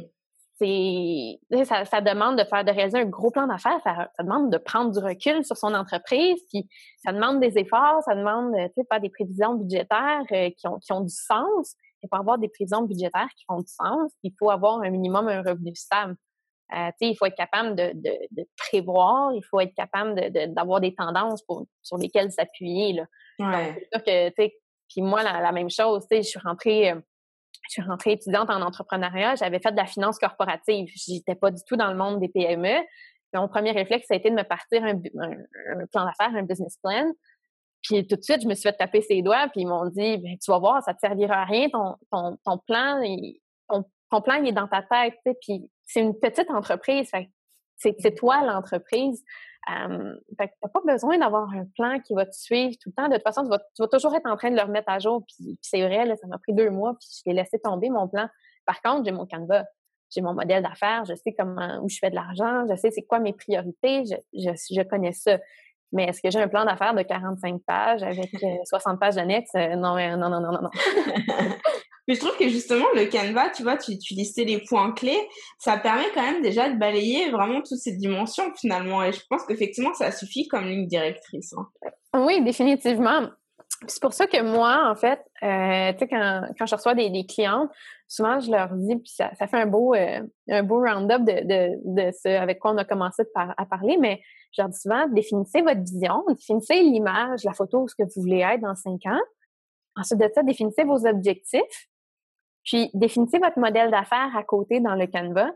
c'est 0.57 1.65
ça, 1.65 1.83
ça, 1.85 2.01
demande 2.01 2.37
de 2.37 2.45
faire 2.45 2.63
de 2.63 2.71
réaliser 2.71 2.99
un 2.99 3.05
gros 3.05 3.29
plan 3.29 3.45
d'affaires, 3.45 3.79
ça, 3.83 4.09
ça, 4.15 4.23
demande 4.23 4.51
de 4.51 4.57
prendre 4.57 4.91
du 4.91 4.99
recul 4.99 5.43
sur 5.43 5.57
son 5.57 5.73
entreprise, 5.73 6.39
puis 6.49 6.67
ça 7.03 7.11
demande 7.11 7.41
des 7.41 7.57
efforts, 7.57 8.01
ça 8.03 8.15
demande 8.15 8.53
de 8.53 8.83
faire 8.89 9.01
des 9.01 9.09
prévisions 9.09 9.55
budgétaires 9.55 10.23
euh, 10.31 10.49
qui, 10.51 10.67
ont, 10.67 10.79
qui 10.79 10.93
ont 10.93 11.01
du 11.01 11.13
sens. 11.13 11.75
Il 12.03 12.07
faut 12.09 12.15
avoir 12.17 12.37
des 12.37 12.47
prévisions 12.47 12.83
budgétaires 12.83 13.27
qui 13.35 13.43
font 13.47 13.59
du 13.59 13.71
sens, 13.71 14.11
il 14.23 14.31
faut 14.39 14.49
avoir 14.49 14.81
un 14.81 14.89
minimum 14.89 15.27
un 15.27 15.41
revenu 15.41 15.75
stable. 15.75 16.15
Euh, 16.75 16.89
il 17.01 17.15
faut 17.15 17.25
être 17.25 17.35
capable 17.35 17.75
de, 17.75 17.91
de, 17.93 18.17
de, 18.31 18.47
prévoir, 18.57 19.33
il 19.33 19.43
faut 19.43 19.59
être 19.59 19.73
capable 19.75 20.15
d'avoir 20.53 20.79
des 20.79 20.95
tendances 20.95 21.43
pour, 21.43 21.65
sur 21.83 21.97
lesquelles 21.97 22.31
s'appuyer. 22.31 22.93
Là. 22.93 23.05
Ouais. 23.39 23.87
que, 23.93 24.29
puis 24.87 25.01
moi, 25.01 25.21
la, 25.21 25.41
la 25.41 25.51
même 25.51 25.69
chose, 25.69 26.07
je 26.09 26.21
suis 26.21 26.39
rentrée 26.39 26.91
euh, 26.91 26.99
je 27.67 27.73
suis 27.73 27.81
rentrée 27.81 28.13
étudiante 28.13 28.49
en 28.49 28.61
entrepreneuriat, 28.61 29.35
j'avais 29.35 29.59
fait 29.59 29.71
de 29.71 29.77
la 29.77 29.85
finance 29.85 30.19
corporative. 30.19 30.89
J'étais 30.95 31.35
pas 31.35 31.51
du 31.51 31.61
tout 31.67 31.75
dans 31.75 31.89
le 31.89 31.97
monde 31.97 32.19
des 32.19 32.29
PME. 32.29 32.83
mon 33.33 33.47
premier 33.47 33.71
réflexe, 33.71 34.07
ça 34.07 34.13
a 34.13 34.17
été 34.17 34.29
de 34.29 34.35
me 34.35 34.43
partir 34.43 34.83
un, 34.83 34.97
plan 35.91 36.05
d'affaires, 36.05 36.35
un 36.35 36.43
business 36.43 36.77
plan. 36.81 37.11
Puis 37.81 38.05
tout 38.07 38.15
de 38.15 38.21
suite, 38.21 38.41
je 38.41 38.47
me 38.47 38.55
suis 38.55 38.63
fait 38.63 38.75
taper 38.75 39.01
ses 39.01 39.21
doigts, 39.21 39.47
puis 39.49 39.61
ils 39.61 39.67
m'ont 39.67 39.85
dit 39.87 40.17
ben, 40.17 40.37
Tu 40.43 40.49
vas 40.49 40.59
voir, 40.59 40.83
ça 40.83 40.93
te 40.93 40.99
servira 40.99 41.41
à 41.41 41.45
rien, 41.45 41.69
ton, 41.69 41.95
ton, 42.11 42.37
ton 42.43 42.57
plan, 42.57 43.01
ton, 43.69 44.21
plan, 44.21 44.35
il 44.35 44.47
est 44.47 44.53
dans 44.53 44.67
ta 44.67 44.81
tête. 44.81 45.15
Puis 45.41 45.69
c'est 45.85 46.01
une 46.01 46.17
petite 46.19 46.49
entreprise, 46.49 47.11
c'est 47.77 48.15
toi 48.15 48.43
l'entreprise. 48.43 49.23
Euh, 49.69 50.15
fait 50.37 50.49
que 50.49 50.53
t'as 50.61 50.69
pas 50.69 50.81
besoin 50.85 51.17
d'avoir 51.17 51.49
un 51.49 51.65
plan 51.75 51.99
qui 51.99 52.13
va 52.13 52.25
te 52.25 52.35
suivre 52.35 52.75
tout 52.81 52.89
le 52.89 52.93
temps. 52.93 53.07
De 53.07 53.15
toute 53.15 53.23
façon, 53.23 53.43
tu 53.43 53.49
vas, 53.49 53.87
toujours 53.87 54.15
être 54.15 54.27
en 54.27 54.37
train 54.37 54.51
de 54.51 54.55
le 54.55 54.61
remettre 54.61 54.89
à 54.89 54.99
jour. 54.99 55.23
Puis, 55.25 55.57
c'est 55.61 55.81
vrai, 55.81 56.05
ça 56.15 56.27
m'a 56.27 56.37
pris 56.37 56.53
deux 56.53 56.69
mois, 56.69 56.95
puis 56.99 57.07
je 57.11 57.29
l'ai 57.29 57.35
laissé 57.35 57.59
tomber 57.59 57.89
mon 57.89 58.07
plan. 58.07 58.27
Par 58.65 58.81
contre, 58.81 59.05
j'ai 59.05 59.11
mon 59.11 59.25
Canva, 59.25 59.65
j'ai 60.09 60.21
mon 60.21 60.33
modèle 60.33 60.61
d'affaires, 60.63 61.05
je 61.05 61.15
sais 61.15 61.33
comment 61.33 61.79
où 61.83 61.89
je 61.89 61.97
fais 61.99 62.09
de 62.09 62.15
l'argent, 62.15 62.65
je 62.69 62.75
sais 62.75 62.91
c'est 62.91 63.03
quoi 63.03 63.19
mes 63.19 63.33
priorités, 63.33 64.03
je, 64.05 64.15
je, 64.33 64.81
connais 64.83 65.13
ça. 65.13 65.39
Mais 65.91 66.05
est-ce 66.05 66.21
que 66.21 66.29
j'ai 66.29 66.41
un 66.41 66.47
plan 66.47 66.65
d'affaires 66.65 66.93
de 66.93 67.01
45 67.01 67.61
pages 67.65 68.03
avec 68.03 68.29
60 68.65 68.99
pages 68.99 69.15
d'annexes? 69.15 69.53
non, 69.53 69.95
non, 69.95 70.17
non, 70.17 70.29
non, 70.29 70.51
non, 70.51 70.61
non. 70.61 70.69
Mais 72.07 72.15
je 72.15 72.19
trouve 72.19 72.37
que 72.37 72.47
justement, 72.49 72.85
le 72.93 73.05
Canva, 73.09 73.49
tu 73.49 73.63
vois, 73.63 73.77
tu, 73.77 73.97
tu 73.97 74.13
listais 74.13 74.43
les 74.43 74.61
points 74.67 74.91
clés, 74.91 75.27
ça 75.57 75.77
permet 75.77 76.05
quand 76.13 76.21
même 76.21 76.41
déjà 76.41 76.69
de 76.69 76.77
balayer 76.77 77.31
vraiment 77.31 77.61
toutes 77.61 77.79
ces 77.79 77.93
dimensions 77.93 78.53
finalement. 78.59 79.03
Et 79.03 79.11
je 79.11 79.21
pense 79.29 79.43
qu'effectivement, 79.45 79.93
ça 79.93 80.11
suffit 80.11 80.47
comme 80.47 80.65
ligne 80.65 80.87
directrice. 80.87 81.53
Hein. 81.53 81.67
Oui, 82.13 82.43
définitivement. 82.43 83.29
C'est 83.87 84.01
pour 84.01 84.13
ça 84.13 84.25
que 84.25 84.41
moi, 84.41 84.89
en 84.89 84.95
fait, 84.95 85.19
euh, 85.43 85.91
tu 85.93 85.99
sais, 85.99 86.07
quand, 86.07 86.43
quand 86.57 86.65
je 86.65 86.75
reçois 86.75 86.95
des, 86.95 87.09
des 87.09 87.25
clientes, 87.25 87.69
souvent 88.07 88.39
je 88.39 88.49
leur 88.49 88.69
dis, 88.73 88.95
puis 88.95 89.09
ça, 89.09 89.31
ça 89.35 89.47
fait 89.47 89.57
un 89.57 89.65
beau, 89.65 89.93
euh, 89.93 90.21
beau 90.63 90.79
round-up 90.79 91.23
de, 91.23 91.43
de, 91.43 91.79
de, 91.83 92.11
ce 92.11 92.29
avec 92.29 92.59
quoi 92.59 92.71
on 92.71 92.77
a 92.77 92.85
commencé 92.85 93.23
à 93.35 93.65
parler, 93.65 93.97
mais 93.99 94.21
je 94.53 94.61
leur 94.61 94.69
dis 94.69 94.79
souvent, 94.79 95.07
définissez 95.09 95.61
votre 95.61 95.81
vision, 95.81 96.23
définissez 96.29 96.81
l'image, 96.81 97.43
la 97.43 97.53
photo, 97.53 97.87
ce 97.87 97.95
que 97.95 98.03
vous 98.03 98.21
voulez 98.21 98.39
être 98.39 98.61
dans 98.61 98.75
cinq 98.75 99.05
ans. 99.07 99.21
Ensuite 99.97 100.19
de 100.19 100.29
ça, 100.33 100.43
définissez 100.43 100.83
vos 100.83 101.05
objectifs. 101.05 101.89
Puis, 102.65 102.89
définissez 102.93 103.39
votre 103.39 103.59
modèle 103.59 103.91
d'affaires 103.91 104.35
à 104.35 104.43
côté 104.43 104.79
dans 104.79 104.95
le 104.95 105.07
Canva. 105.07 105.51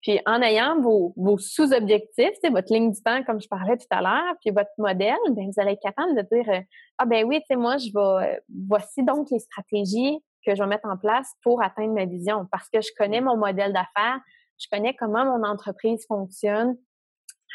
Puis, 0.00 0.20
en 0.26 0.42
ayant 0.42 0.80
vos, 0.80 1.12
vos 1.16 1.38
sous-objectifs, 1.38 2.34
c'est 2.42 2.50
votre 2.50 2.72
ligne 2.72 2.92
du 2.92 3.02
temps, 3.02 3.22
comme 3.24 3.40
je 3.40 3.48
parlais 3.48 3.76
tout 3.76 3.86
à 3.90 4.02
l'heure, 4.02 4.34
puis 4.40 4.50
votre 4.50 4.70
modèle, 4.76 5.16
bien, 5.30 5.46
vous 5.46 5.60
allez 5.60 5.72
être 5.72 5.82
capable 5.82 6.14
de 6.14 6.22
dire, 6.30 6.48
euh, 6.50 6.60
ah 6.98 7.06
ben 7.06 7.26
oui, 7.26 7.40
tu 7.40 7.46
sais, 7.48 7.56
moi, 7.56 7.78
je 7.78 7.86
vais, 7.86 8.34
euh, 8.34 8.40
voici 8.68 9.02
donc 9.02 9.30
les 9.30 9.38
stratégies 9.38 10.22
que 10.44 10.54
je 10.54 10.62
vais 10.62 10.68
mettre 10.68 10.86
en 10.88 10.98
place 10.98 11.32
pour 11.42 11.62
atteindre 11.62 11.94
ma 11.94 12.04
vision, 12.04 12.46
parce 12.52 12.68
que 12.68 12.82
je 12.82 12.90
connais 12.98 13.22
mon 13.22 13.38
modèle 13.38 13.72
d'affaires, 13.72 14.20
je 14.58 14.66
connais 14.70 14.94
comment 14.94 15.24
mon 15.24 15.42
entreprise 15.42 16.04
fonctionne, 16.06 16.76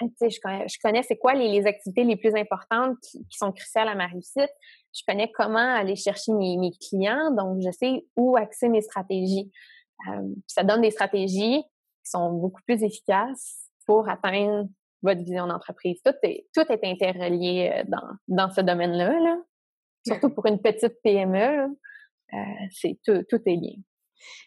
je 0.02 0.40
connais, 0.42 0.68
je 0.68 0.78
connais 0.82 1.04
c'est 1.04 1.18
quoi 1.18 1.34
les, 1.34 1.50
les, 1.50 1.66
activités 1.66 2.04
les 2.04 2.16
plus 2.16 2.34
importantes 2.36 2.98
qui, 3.02 3.26
qui, 3.28 3.38
sont 3.38 3.52
cruciales 3.52 3.88
à 3.88 3.96
ma 3.96 4.08
réussite 4.08 4.52
je 4.94 5.04
connais 5.08 5.32
comment 5.32 5.76
aller 5.76 5.96
chercher 5.96 6.34
mes, 6.34 6.58
mes 6.58 6.72
clients, 6.72 7.32
donc 7.32 7.62
je 7.62 7.72
sais 7.72 8.06
où 8.16 8.36
axer 8.38 8.70
mes 8.70 8.82
stratégies. 8.82 9.52
Euh, 10.08 10.34
ça 10.48 10.64
donne 10.64 10.82
des 10.82 10.92
stratégies 10.92 11.62
qui 11.64 12.12
sont 12.12 12.32
beaucoup 12.32 12.62
plus 12.66 12.84
efficaces 12.84 13.70
pour 13.86 14.10
atteindre 14.10 14.68
votre 15.02 15.22
vision 15.22 15.48
d'entreprise. 15.48 16.02
Tout 16.04 16.16
est, 16.24 16.48
tout 16.54 16.66
est 16.70 16.84
interrelié 16.84 17.72
euh, 17.74 17.84
dans, 17.88 18.08
dans 18.28 18.52
ce 18.52 18.62
domaine-là, 18.62 19.20
là. 19.20 19.38
surtout 20.06 20.30
pour 20.30 20.46
une 20.46 20.60
petite 20.60 21.02
PME. 21.04 21.76
Euh, 22.34 22.38
c'est 22.72 22.98
tout, 23.06 23.24
tout 23.30 23.42
est 23.46 23.56
lié. 23.56 23.80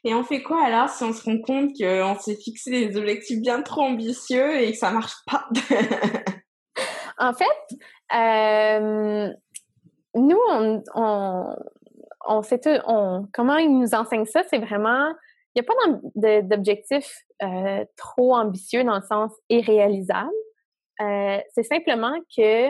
Et 0.04 0.14
on 0.14 0.24
fait 0.24 0.42
quoi 0.42 0.64
alors 0.64 0.88
si 0.88 1.04
on 1.04 1.12
se 1.12 1.24
rend 1.24 1.40
compte 1.40 1.70
qu'on 1.78 2.18
s'est 2.18 2.36
fixé 2.36 2.88
des 2.88 2.96
objectifs 2.96 3.40
bien 3.40 3.62
trop 3.62 3.82
ambitieux 3.82 4.60
et 4.60 4.72
que 4.72 4.78
ça 4.78 4.90
marche 4.90 5.14
pas? 5.26 5.48
en 7.18 7.32
fait, 7.32 7.78
euh, 8.14 9.32
nous, 10.14 10.40
on, 10.50 10.82
on, 10.94 11.56
on 12.26 12.42
on, 12.86 13.26
comment 13.32 13.56
ils 13.56 13.78
nous 13.78 13.94
enseignent 13.94 14.26
ça, 14.26 14.42
c'est 14.48 14.58
vraiment, 14.58 15.12
il 15.54 15.62
n'y 15.62 15.66
a 15.66 16.32
pas 16.32 16.42
d'objectif 16.42 17.22
euh, 17.42 17.84
trop 17.96 18.34
ambitieux 18.34 18.84
dans 18.84 18.96
le 18.96 19.02
sens 19.02 19.32
irréalisable. 19.48 20.30
Euh, 21.00 21.38
c'est 21.54 21.62
simplement 21.62 22.14
que 22.36 22.68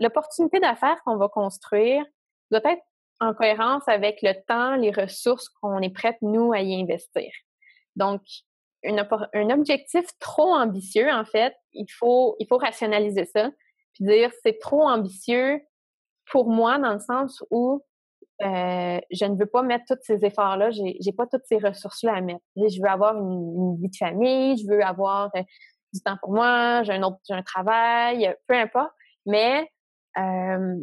l'opportunité 0.00 0.58
d'affaires 0.60 1.00
qu'on 1.04 1.16
va 1.16 1.28
construire 1.28 2.04
doit 2.50 2.60
être 2.64 2.82
en 3.20 3.34
cohérence 3.34 3.86
avec 3.88 4.20
le 4.22 4.34
temps, 4.46 4.76
les 4.76 4.90
ressources 4.90 5.48
qu'on 5.48 5.80
est 5.80 5.92
prête, 5.92 6.16
nous, 6.22 6.52
à 6.52 6.60
y 6.60 6.80
investir. 6.80 7.30
Donc, 7.96 8.22
un 8.84 9.50
objectif 9.50 10.04
trop 10.20 10.54
ambitieux, 10.54 11.10
en 11.10 11.24
fait, 11.24 11.54
il 11.72 11.90
faut, 11.90 12.36
il 12.38 12.46
faut 12.46 12.58
rationaliser 12.58 13.24
ça, 13.24 13.50
puis 13.94 14.04
dire 14.04 14.30
c'est 14.42 14.58
trop 14.58 14.88
ambitieux, 14.88 15.60
pour 16.30 16.48
moi, 16.48 16.78
dans 16.78 16.92
le 16.92 17.00
sens 17.00 17.42
où 17.50 17.82
euh, 18.42 19.00
je 19.10 19.24
ne 19.24 19.36
veux 19.36 19.46
pas 19.46 19.62
mettre 19.62 19.84
tous 19.88 19.98
ces 20.02 20.24
efforts-là, 20.24 20.70
j'ai, 20.70 21.12
pas 21.16 21.26
toutes 21.26 21.44
ces 21.46 21.58
ressources-là 21.58 22.14
à 22.14 22.20
mettre. 22.20 22.44
Je 22.56 22.80
veux 22.80 22.88
avoir 22.88 23.16
une, 23.16 23.76
vie 23.80 23.88
de 23.88 23.96
famille, 23.96 24.56
je 24.58 24.68
veux 24.68 24.84
avoir 24.84 25.30
euh, 25.34 25.42
du 25.92 26.00
temps 26.00 26.16
pour 26.20 26.32
moi, 26.32 26.84
j'ai 26.84 26.92
un 26.92 27.02
autre, 27.02 27.18
un 27.30 27.42
travail, 27.42 28.32
peu 28.46 28.54
importe. 28.54 28.92
Mais 29.26 29.68
euh, 30.18 30.76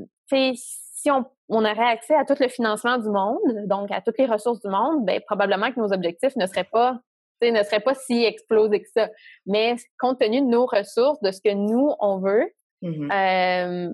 si 1.06 1.12
on, 1.12 1.24
on 1.50 1.60
aurait 1.60 1.92
accès 1.92 2.16
à 2.16 2.26
tout 2.26 2.36
le 2.40 2.48
financement 2.48 2.98
du 2.98 3.10
monde, 3.10 3.68
donc 3.68 3.92
à 3.92 4.02
toutes 4.02 4.18
les 4.18 4.26
ressources 4.26 4.60
du 4.62 4.70
monde, 4.70 5.06
ben 5.06 5.22
probablement 5.28 5.72
que 5.72 5.80
nos 5.80 5.94
objectifs 5.94 6.36
ne 6.36 6.48
seraient 6.48 6.70
pas 6.72 7.00
ne 7.44 7.62
seraient 7.62 7.82
pas 7.82 7.94
si 7.94 8.24
explosés 8.24 8.82
que 8.82 8.90
ça. 8.92 9.08
Mais 9.46 9.76
compte 10.00 10.20
tenu 10.20 10.42
de 10.42 10.48
nos 10.48 10.66
ressources, 10.66 11.20
de 11.22 11.32
ce 11.32 11.42
que 11.42 11.54
nous, 11.54 11.94
on 12.00 12.18
veut, 12.18 12.50
mm-hmm. 12.82 13.12
euh, 13.12 13.94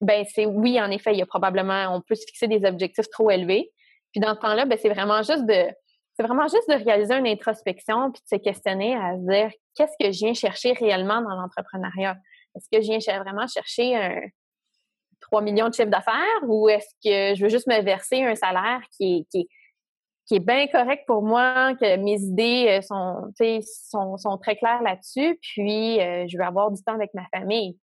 ben 0.00 0.24
c'est 0.32 0.46
oui, 0.46 0.80
en 0.80 0.90
effet, 0.92 1.12
il 1.12 1.18
y 1.18 1.22
a 1.22 1.26
probablement, 1.26 1.96
on 1.96 2.00
peut 2.00 2.14
se 2.14 2.24
fixer 2.26 2.46
des 2.46 2.64
objectifs 2.64 3.08
trop 3.10 3.28
élevés. 3.30 3.72
Puis 4.12 4.20
dans 4.20 4.36
ce 4.36 4.40
temps-là, 4.40 4.66
ben 4.66 4.78
c'est 4.80 4.90
vraiment 4.90 5.22
juste 5.24 5.46
de, 5.46 5.66
c'est 6.14 6.22
vraiment 6.22 6.46
juste 6.46 6.68
de 6.68 6.74
réaliser 6.74 7.14
une 7.14 7.26
introspection 7.26 8.12
puis 8.12 8.22
de 8.22 8.36
se 8.36 8.40
questionner 8.40 8.94
à 8.94 9.16
se 9.16 9.26
dire 9.26 9.50
qu'est-ce 9.74 9.96
que 9.98 10.12
je 10.12 10.18
viens 10.18 10.34
chercher 10.34 10.72
réellement 10.74 11.22
dans 11.22 11.34
l'entrepreneuriat? 11.34 12.16
Est-ce 12.54 12.68
que 12.70 12.80
je 12.82 12.86
viens 12.86 13.22
vraiment 13.22 13.48
chercher 13.48 13.96
un 13.96 14.20
3 15.30 15.42
millions 15.42 15.68
de 15.68 15.74
chiffres 15.74 15.90
d'affaires 15.90 16.42
ou 16.46 16.68
est-ce 16.68 16.88
que 17.04 17.34
je 17.36 17.42
veux 17.42 17.48
juste 17.48 17.66
me 17.66 17.80
verser 17.82 18.22
un 18.22 18.34
salaire 18.34 18.80
qui 18.96 19.26
est, 19.32 19.46
qui 20.26 20.34
est, 20.34 20.40
bien 20.40 20.66
correct 20.66 21.04
pour 21.06 21.22
moi, 21.22 21.74
que 21.80 21.96
mes 21.96 22.20
idées 22.20 22.78
euh, 22.78 22.82
sont, 22.82 23.32
sont, 23.62 24.16
sont 24.16 24.38
très 24.38 24.56
claires 24.56 24.82
là-dessus, 24.82 25.38
puis 25.40 26.00
euh, 26.00 26.26
je 26.28 26.36
veux 26.36 26.44
avoir 26.44 26.70
du 26.70 26.82
temps 26.82 26.94
avec 26.94 27.12
ma 27.14 27.26
famille. 27.32 27.78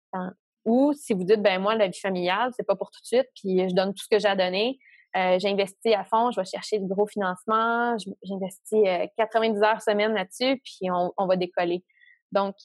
Ou 0.65 0.93
si 0.93 1.13
vous 1.13 1.23
dites, 1.23 1.41
ben 1.41 1.61
moi, 1.61 1.75
la 1.75 1.87
vie 1.87 1.99
familiale, 1.99 2.51
c'est 2.55 2.65
pas 2.65 2.75
pour 2.75 2.89
tout 2.91 3.01
de 3.01 3.05
suite, 3.05 3.27
puis 3.35 3.69
je 3.69 3.75
donne 3.75 3.93
tout 3.93 4.03
ce 4.03 4.09
que 4.09 4.19
j'ai 4.19 4.27
à 4.27 4.35
donner. 4.35 4.79
Euh, 5.15 5.37
j'investis 5.37 5.93
à 5.93 6.03
fond, 6.05 6.31
je 6.31 6.39
vais 6.39 6.45
chercher 6.45 6.79
du 6.79 6.87
gros 6.87 7.05
financement, 7.05 7.95
j'investis 8.23 8.83
90 9.17 9.59
euh, 9.59 9.63
heures 9.63 9.81
semaine 9.81 10.13
là-dessus, 10.13 10.59
puis 10.63 10.89
on, 10.89 11.13
on, 11.17 11.27
va 11.27 11.35
décoller. 11.35 11.83
Donc, 12.31 12.55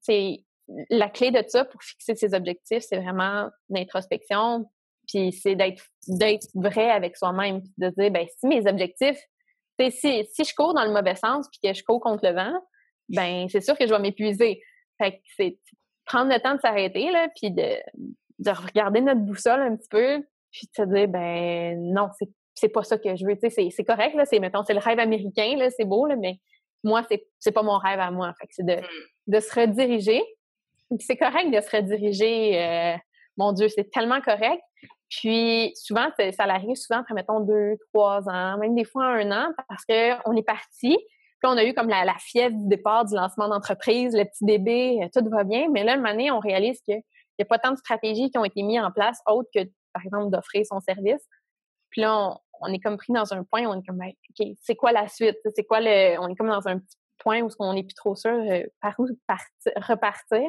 c'est 0.00 0.42
la 0.88 1.08
clé 1.08 1.30
de 1.30 1.42
ça 1.46 1.64
pour 1.64 1.82
fixer 1.82 2.14
ses 2.14 2.34
objectifs, 2.34 2.84
c'est 2.88 2.98
vraiment 2.98 3.48
l'introspection, 3.68 4.66
puis 5.08 5.32
c'est 5.32 5.56
d'être 5.56 5.82
d'être 6.08 6.46
vrai 6.54 6.90
avec 6.90 7.16
soi-même, 7.16 7.62
puis 7.62 7.72
de 7.78 7.88
dire, 7.90 8.10
ben 8.10 8.26
si 8.38 8.46
mes 8.46 8.66
objectifs, 8.68 9.20
si, 9.90 10.26
si 10.32 10.44
je 10.44 10.54
cours 10.54 10.74
dans 10.74 10.84
le 10.84 10.92
mauvais 10.92 11.16
sens, 11.16 11.48
puis 11.50 11.60
que 11.62 11.76
je 11.76 11.82
cours 11.82 12.00
contre 12.00 12.26
le 12.26 12.34
vent, 12.34 12.52
ben 13.08 13.48
c'est 13.48 13.62
sûr 13.62 13.76
que 13.76 13.86
je 13.86 13.92
vais 13.92 13.98
m'épuiser. 13.98 14.60
Fait 14.98 15.12
que 15.12 15.18
c'est 15.36 15.58
prendre 16.04 16.32
le 16.32 16.40
temps 16.40 16.54
de 16.54 16.60
s'arrêter, 16.60 17.10
là, 17.10 17.28
puis 17.36 17.50
de, 17.50 17.76
de 18.38 18.50
regarder 18.50 19.00
notre 19.00 19.20
boussole 19.20 19.60
un 19.60 19.76
petit 19.76 19.88
peu, 19.88 20.22
puis 20.50 20.66
de 20.66 20.82
se 20.82 20.88
dire, 20.88 21.08
ben 21.08 21.80
non, 21.92 22.08
c'est 22.18 22.28
c'est 22.60 22.68
pas 22.68 22.82
ça 22.82 22.98
que 22.98 23.16
je 23.16 23.24
veux. 23.24 23.36
Tu 23.38 23.50
sais, 23.50 23.68
c'est 23.70 23.84
correct, 23.84 24.14
là, 24.14 24.24
c'est, 24.26 24.38
mettons, 24.38 24.62
c'est 24.64 24.74
le 24.74 24.80
rêve 24.80 24.98
américain, 24.98 25.56
là, 25.56 25.70
c'est 25.70 25.84
beau, 25.84 26.06
là, 26.06 26.16
mais 26.16 26.40
moi, 26.84 27.02
c'est, 27.08 27.26
c'est 27.38 27.52
pas 27.52 27.62
mon 27.62 27.78
rêve 27.78 28.00
à 28.00 28.10
moi. 28.10 28.32
Fait 28.38 28.46
que 28.46 28.52
c'est 28.54 28.66
de, 28.66 28.76
mm. 28.76 28.84
de 29.28 29.40
se 29.40 29.60
rediriger. 29.60 30.22
C'est 30.98 31.16
correct 31.16 31.50
de 31.50 31.60
se 31.60 31.76
rediriger. 31.76 32.60
Euh, 32.60 32.96
mon 33.36 33.52
Dieu, 33.52 33.68
c'est 33.68 33.90
tellement 33.90 34.20
correct. 34.20 34.62
Puis 35.08 35.72
souvent, 35.74 36.08
ça 36.16 36.44
arrive 36.44 36.76
souvent 36.76 37.00
après, 37.00 37.14
mettons, 37.14 37.40
deux, 37.40 37.76
trois 37.92 38.28
ans, 38.28 38.58
même 38.58 38.74
des 38.74 38.84
fois 38.84 39.06
un 39.06 39.30
an, 39.32 39.52
parce 39.68 39.84
qu'on 39.84 40.36
est 40.36 40.46
parti, 40.46 40.96
puis 41.40 41.50
on 41.50 41.56
a 41.56 41.64
eu 41.64 41.72
comme 41.72 41.88
la, 41.88 42.04
la 42.04 42.16
fièvre 42.18 42.54
du 42.54 42.68
départ 42.68 43.06
du 43.06 43.14
lancement 43.14 43.48
d'entreprise, 43.48 44.14
le 44.14 44.24
petit 44.24 44.44
bébé, 44.44 45.00
euh, 45.02 45.08
tout 45.12 45.26
va 45.30 45.42
bien. 45.42 45.68
Mais 45.70 45.84
là, 45.84 45.96
une 45.96 46.06
année, 46.06 46.30
on 46.30 46.38
réalise 46.38 46.80
qu'il 46.82 46.96
n'y 46.96 47.42
a 47.42 47.46
pas 47.46 47.58
tant 47.58 47.72
de 47.72 47.76
stratégies 47.76 48.30
qui 48.30 48.36
ont 48.36 48.44
été 48.44 48.62
mises 48.62 48.80
en 48.80 48.90
place, 48.90 49.20
autres 49.26 49.48
que, 49.54 49.60
par 49.94 50.04
exemple, 50.04 50.30
d'offrir 50.30 50.66
son 50.66 50.80
service. 50.80 51.26
Puis 51.88 52.02
là, 52.02 52.36
on, 52.60 52.72
est 52.72 52.78
comme 52.78 52.98
pris 52.98 53.12
dans 53.12 53.32
un 53.32 53.42
point 53.42 53.62
on 53.66 53.80
est 53.80 53.86
comme, 53.86 53.96
ben, 53.96 54.10
OK, 54.38 54.46
c'est 54.60 54.76
quoi 54.76 54.92
la 54.92 55.08
suite? 55.08 55.38
C'est 55.56 55.64
quoi 55.64 55.80
le. 55.80 56.18
On 56.20 56.28
est 56.28 56.36
comme 56.36 56.48
dans 56.48 56.68
un 56.68 56.78
petit 56.78 56.96
point 57.22 57.42
où 57.42 57.48
on 57.58 57.74
n'est 57.74 57.82
plus 57.82 57.94
trop 57.94 58.14
sûr 58.14 58.32
euh, 58.32 58.62
par 58.80 58.94
où 58.98 59.06
repartir. 59.76 60.48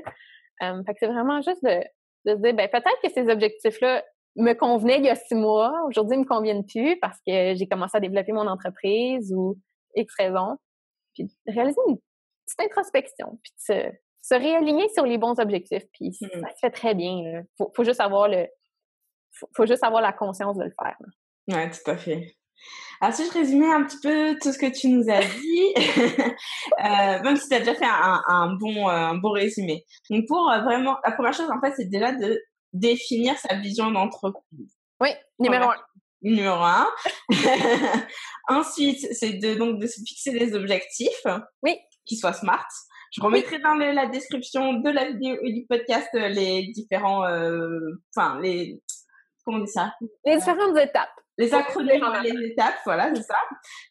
Euh, 0.63 0.83
fait 0.83 0.93
que 0.93 0.99
c'est 0.99 1.07
vraiment 1.07 1.41
juste 1.41 1.63
de, 1.63 1.79
de 2.25 2.35
se 2.35 2.41
dire, 2.41 2.53
ben, 2.53 2.69
peut-être 2.69 3.01
que 3.03 3.09
ces 3.11 3.29
objectifs-là 3.29 4.03
me 4.37 4.53
convenaient 4.53 4.97
il 4.97 5.05
y 5.05 5.09
a 5.09 5.15
six 5.15 5.35
mois, 5.35 5.73
aujourd'hui, 5.87 6.15
ils 6.15 6.19
ne 6.19 6.23
me 6.23 6.27
conviennent 6.27 6.65
plus 6.65 6.97
parce 6.99 7.17
que 7.27 7.55
j'ai 7.55 7.67
commencé 7.67 7.97
à 7.97 7.99
développer 7.99 8.31
mon 8.31 8.47
entreprise 8.47 9.33
ou 9.33 9.57
X 9.95 10.13
raison 10.17 10.57
puis 11.13 11.29
réaliser 11.47 11.79
une 11.87 11.97
petite 12.45 12.59
introspection, 12.59 13.39
puis 13.43 13.53
se, 13.57 13.91
se 14.21 14.35
réaligner 14.35 14.87
sur 14.89 15.05
les 15.05 15.17
bons 15.17 15.39
objectifs, 15.39 15.83
puis 15.93 16.09
mmh. 16.09 16.27
ça 16.39 16.49
se 16.53 16.59
fait 16.61 16.71
très 16.71 16.95
bien. 16.95 17.11
Il 17.11 17.45
faut, 17.57 17.71
faut, 17.75 17.83
juste 17.83 17.99
avoir 17.99 18.27
le 18.27 18.47
faut, 19.55 19.65
juste 19.65 19.83
avoir 19.83 20.01
la 20.01 20.13
conscience 20.13 20.57
de 20.57 20.63
le 20.63 20.73
faire. 20.81 20.97
Oui, 21.47 21.71
tout 21.71 21.91
à 21.91 21.97
fait. 21.97 22.35
Alors, 23.01 23.15
si 23.15 23.25
je 23.25 23.31
résumais 23.31 23.73
un 23.73 23.83
petit 23.83 23.97
peu 23.99 24.37
tout 24.39 24.53
ce 24.53 24.59
que 24.59 24.67
tu 24.67 24.87
nous 24.87 25.09
as 25.09 25.21
dit, 25.21 25.73
euh, 26.85 27.23
même 27.23 27.35
si 27.35 27.49
tu 27.49 27.55
as 27.55 27.59
déjà 27.59 27.73
fait 27.73 27.87
un, 27.87 28.55
bon, 28.59 28.87
euh, 28.87 28.91
un 28.91 29.15
bon 29.15 29.31
résumé. 29.31 29.83
Donc, 30.11 30.27
pour 30.27 30.51
euh, 30.51 30.61
vraiment, 30.61 30.97
la 31.03 31.11
première 31.11 31.33
chose, 31.33 31.49
en 31.49 31.59
fait, 31.59 31.73
c'est 31.75 31.89
déjà 31.89 32.11
de 32.11 32.39
définir 32.73 33.35
sa 33.39 33.55
vision 33.55 33.89
d'entreprise. 33.89 34.77
Oui, 34.99 35.09
numéro 35.39 35.71
un. 35.71 35.77
Numéro 36.21 36.61
un. 36.61 36.87
Ensuite, 38.47 39.07
c'est 39.13 39.33
de, 39.33 39.55
donc, 39.55 39.79
de 39.79 39.87
se 39.87 39.99
fixer 40.05 40.31
des 40.31 40.53
objectifs. 40.53 41.25
Oui. 41.63 41.77
Qui 42.05 42.17
soient 42.17 42.33
smart. 42.33 42.67
Je 43.13 43.21
remettrai 43.21 43.57
dans 43.59 43.73
la 43.73 44.05
description 44.05 44.73
de 44.73 44.89
la 44.91 45.09
vidéo 45.09 45.37
et 45.43 45.53
du 45.53 45.65
podcast 45.65 46.09
les 46.13 46.67
différents, 46.67 47.23
enfin, 48.15 48.39
les, 48.41 48.79
comment 49.43 49.57
on 49.57 49.63
dit 49.63 49.71
ça? 49.71 49.93
Les 50.25 50.37
différentes 50.37 50.77
étapes 50.77 51.09
les 51.37 51.53
acronymes, 51.53 52.05
les 52.23 52.47
étapes, 52.47 52.75
voilà, 52.85 53.13
c'est 53.15 53.23
ça. 53.23 53.35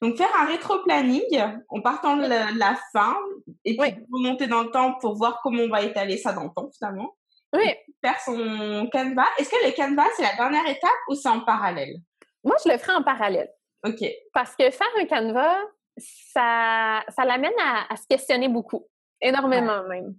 Donc 0.00 0.16
faire 0.16 0.30
un 0.38 0.46
rétro-planning 0.46 1.42
en 1.68 1.80
partant 1.80 2.16
de 2.16 2.26
la, 2.26 2.74
fin 2.92 3.16
et 3.64 3.76
puis 3.76 3.94
remonter 4.12 4.46
dans 4.46 4.62
le 4.62 4.70
temps 4.70 4.94
pour 5.00 5.16
voir 5.16 5.40
comment 5.42 5.62
on 5.62 5.68
va 5.68 5.82
étaler 5.82 6.16
ça 6.16 6.32
dans 6.32 6.44
le 6.44 6.50
temps 6.54 6.70
finalement. 6.76 7.16
Oui. 7.52 7.74
faire 8.04 8.20
son 8.20 8.88
canevas. 8.92 9.26
Est-ce 9.38 9.50
que 9.50 9.66
le 9.66 9.72
canevas 9.72 10.06
c'est 10.16 10.22
la 10.22 10.36
dernière 10.36 10.66
étape 10.68 10.90
ou 11.08 11.14
c'est 11.14 11.28
en 11.28 11.40
parallèle? 11.40 11.96
Moi 12.44 12.56
je 12.64 12.70
le 12.70 12.78
ferai 12.78 12.92
en 12.92 13.02
parallèle. 13.02 13.50
Ok. 13.84 14.04
Parce 14.32 14.54
que 14.54 14.70
faire 14.70 14.86
un 14.98 15.04
canevas, 15.06 15.58
ça, 15.96 17.02
ça 17.08 17.24
l'amène 17.24 17.58
à, 17.58 17.96
se 17.96 18.06
questionner 18.08 18.48
beaucoup, 18.48 18.86
énormément 19.20 19.82
même. 19.88 20.14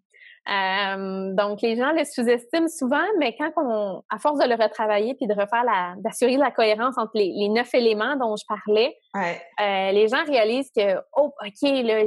Euh, 0.49 1.33
donc, 1.33 1.61
les 1.61 1.75
gens 1.75 1.91
le 1.91 2.03
sous-estiment 2.03 2.67
souvent, 2.67 3.05
mais 3.19 3.35
quand 3.37 3.51
on, 3.57 4.01
à 4.09 4.17
force 4.17 4.39
de 4.39 4.47
le 4.47 4.55
retravailler 4.55 5.13
puis 5.13 5.27
de 5.27 5.33
refaire 5.33 5.63
la, 5.63 5.93
d'assurer 5.97 6.37
la 6.37 6.49
cohérence 6.49 6.97
entre 6.97 7.11
les, 7.13 7.31
les, 7.35 7.49
neuf 7.49 7.73
éléments 7.75 8.15
dont 8.15 8.35
je 8.35 8.43
parlais, 8.47 8.97
euh, 9.15 9.91
les 9.91 10.07
gens 10.07 10.23
réalisent 10.25 10.71
que, 10.75 10.97
oh, 11.15 11.31
OK, 11.45 11.61
là, 11.61 12.05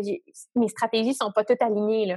mes 0.56 0.68
stratégies 0.68 1.14
sont 1.14 1.30
pas 1.32 1.44
toutes 1.44 1.62
alignées, 1.62 2.06
là. 2.06 2.16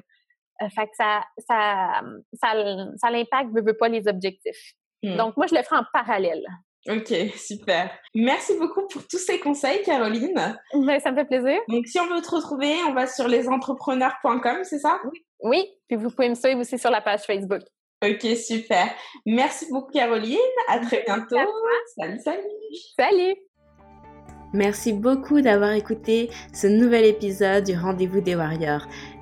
Euh, 0.63 0.69
fait 0.69 0.87
que 0.87 0.95
ça, 0.97 1.21
ça, 1.47 2.01
ça, 2.33 2.53
ça 2.95 3.11
l'impacte, 3.11 3.51
veut, 3.53 3.61
veut 3.61 3.77
pas 3.77 3.89
les 3.89 4.07
objectifs. 4.07 4.73
Hmm. 5.03 5.15
Donc, 5.15 5.37
moi, 5.37 5.45
je 5.45 5.53
le 5.53 5.61
ferai 5.61 5.77
en 5.77 5.85
parallèle. 5.93 6.43
Ok, 6.89 7.13
super. 7.35 7.91
Merci 8.15 8.57
beaucoup 8.57 8.87
pour 8.87 9.05
tous 9.07 9.17
ces 9.17 9.39
conseils, 9.39 9.83
Caroline. 9.83 10.57
Ben, 10.73 10.99
ça 10.99 11.11
me 11.11 11.17
fait 11.17 11.25
plaisir. 11.25 11.59
Donc, 11.67 11.85
si 11.85 11.99
on 11.99 12.07
veut 12.07 12.21
te 12.21 12.33
retrouver, 12.33 12.73
on 12.87 12.93
va 12.93 13.05
sur 13.05 13.27
lesentrepreneurs.com, 13.27 14.63
c'est 14.63 14.79
ça? 14.79 14.99
Oui. 15.11 15.26
Oui, 15.41 15.65
puis 15.87 15.97
vous 15.97 16.09
pouvez 16.09 16.29
me 16.29 16.35
suivre 16.35 16.59
aussi 16.59 16.77
sur 16.77 16.89
la 16.89 17.01
page 17.01 17.21
Facebook. 17.21 17.61
Ok, 18.03 18.21
super. 18.37 18.89
Merci 19.25 19.65
beaucoup, 19.71 19.91
Caroline. 19.91 20.37
À 20.67 20.79
très 20.79 21.03
bientôt. 21.03 21.35
Salut, 21.95 22.19
salut. 22.19 22.41
Salut. 22.97 23.35
Merci 24.53 24.93
beaucoup 24.93 25.41
d'avoir 25.41 25.71
écouté 25.71 26.29
ce 26.53 26.67
nouvel 26.67 27.05
épisode 27.05 27.65
du 27.65 27.75
Rendez-vous 27.75 28.21
des 28.21 28.35
Warriors. 28.35 28.87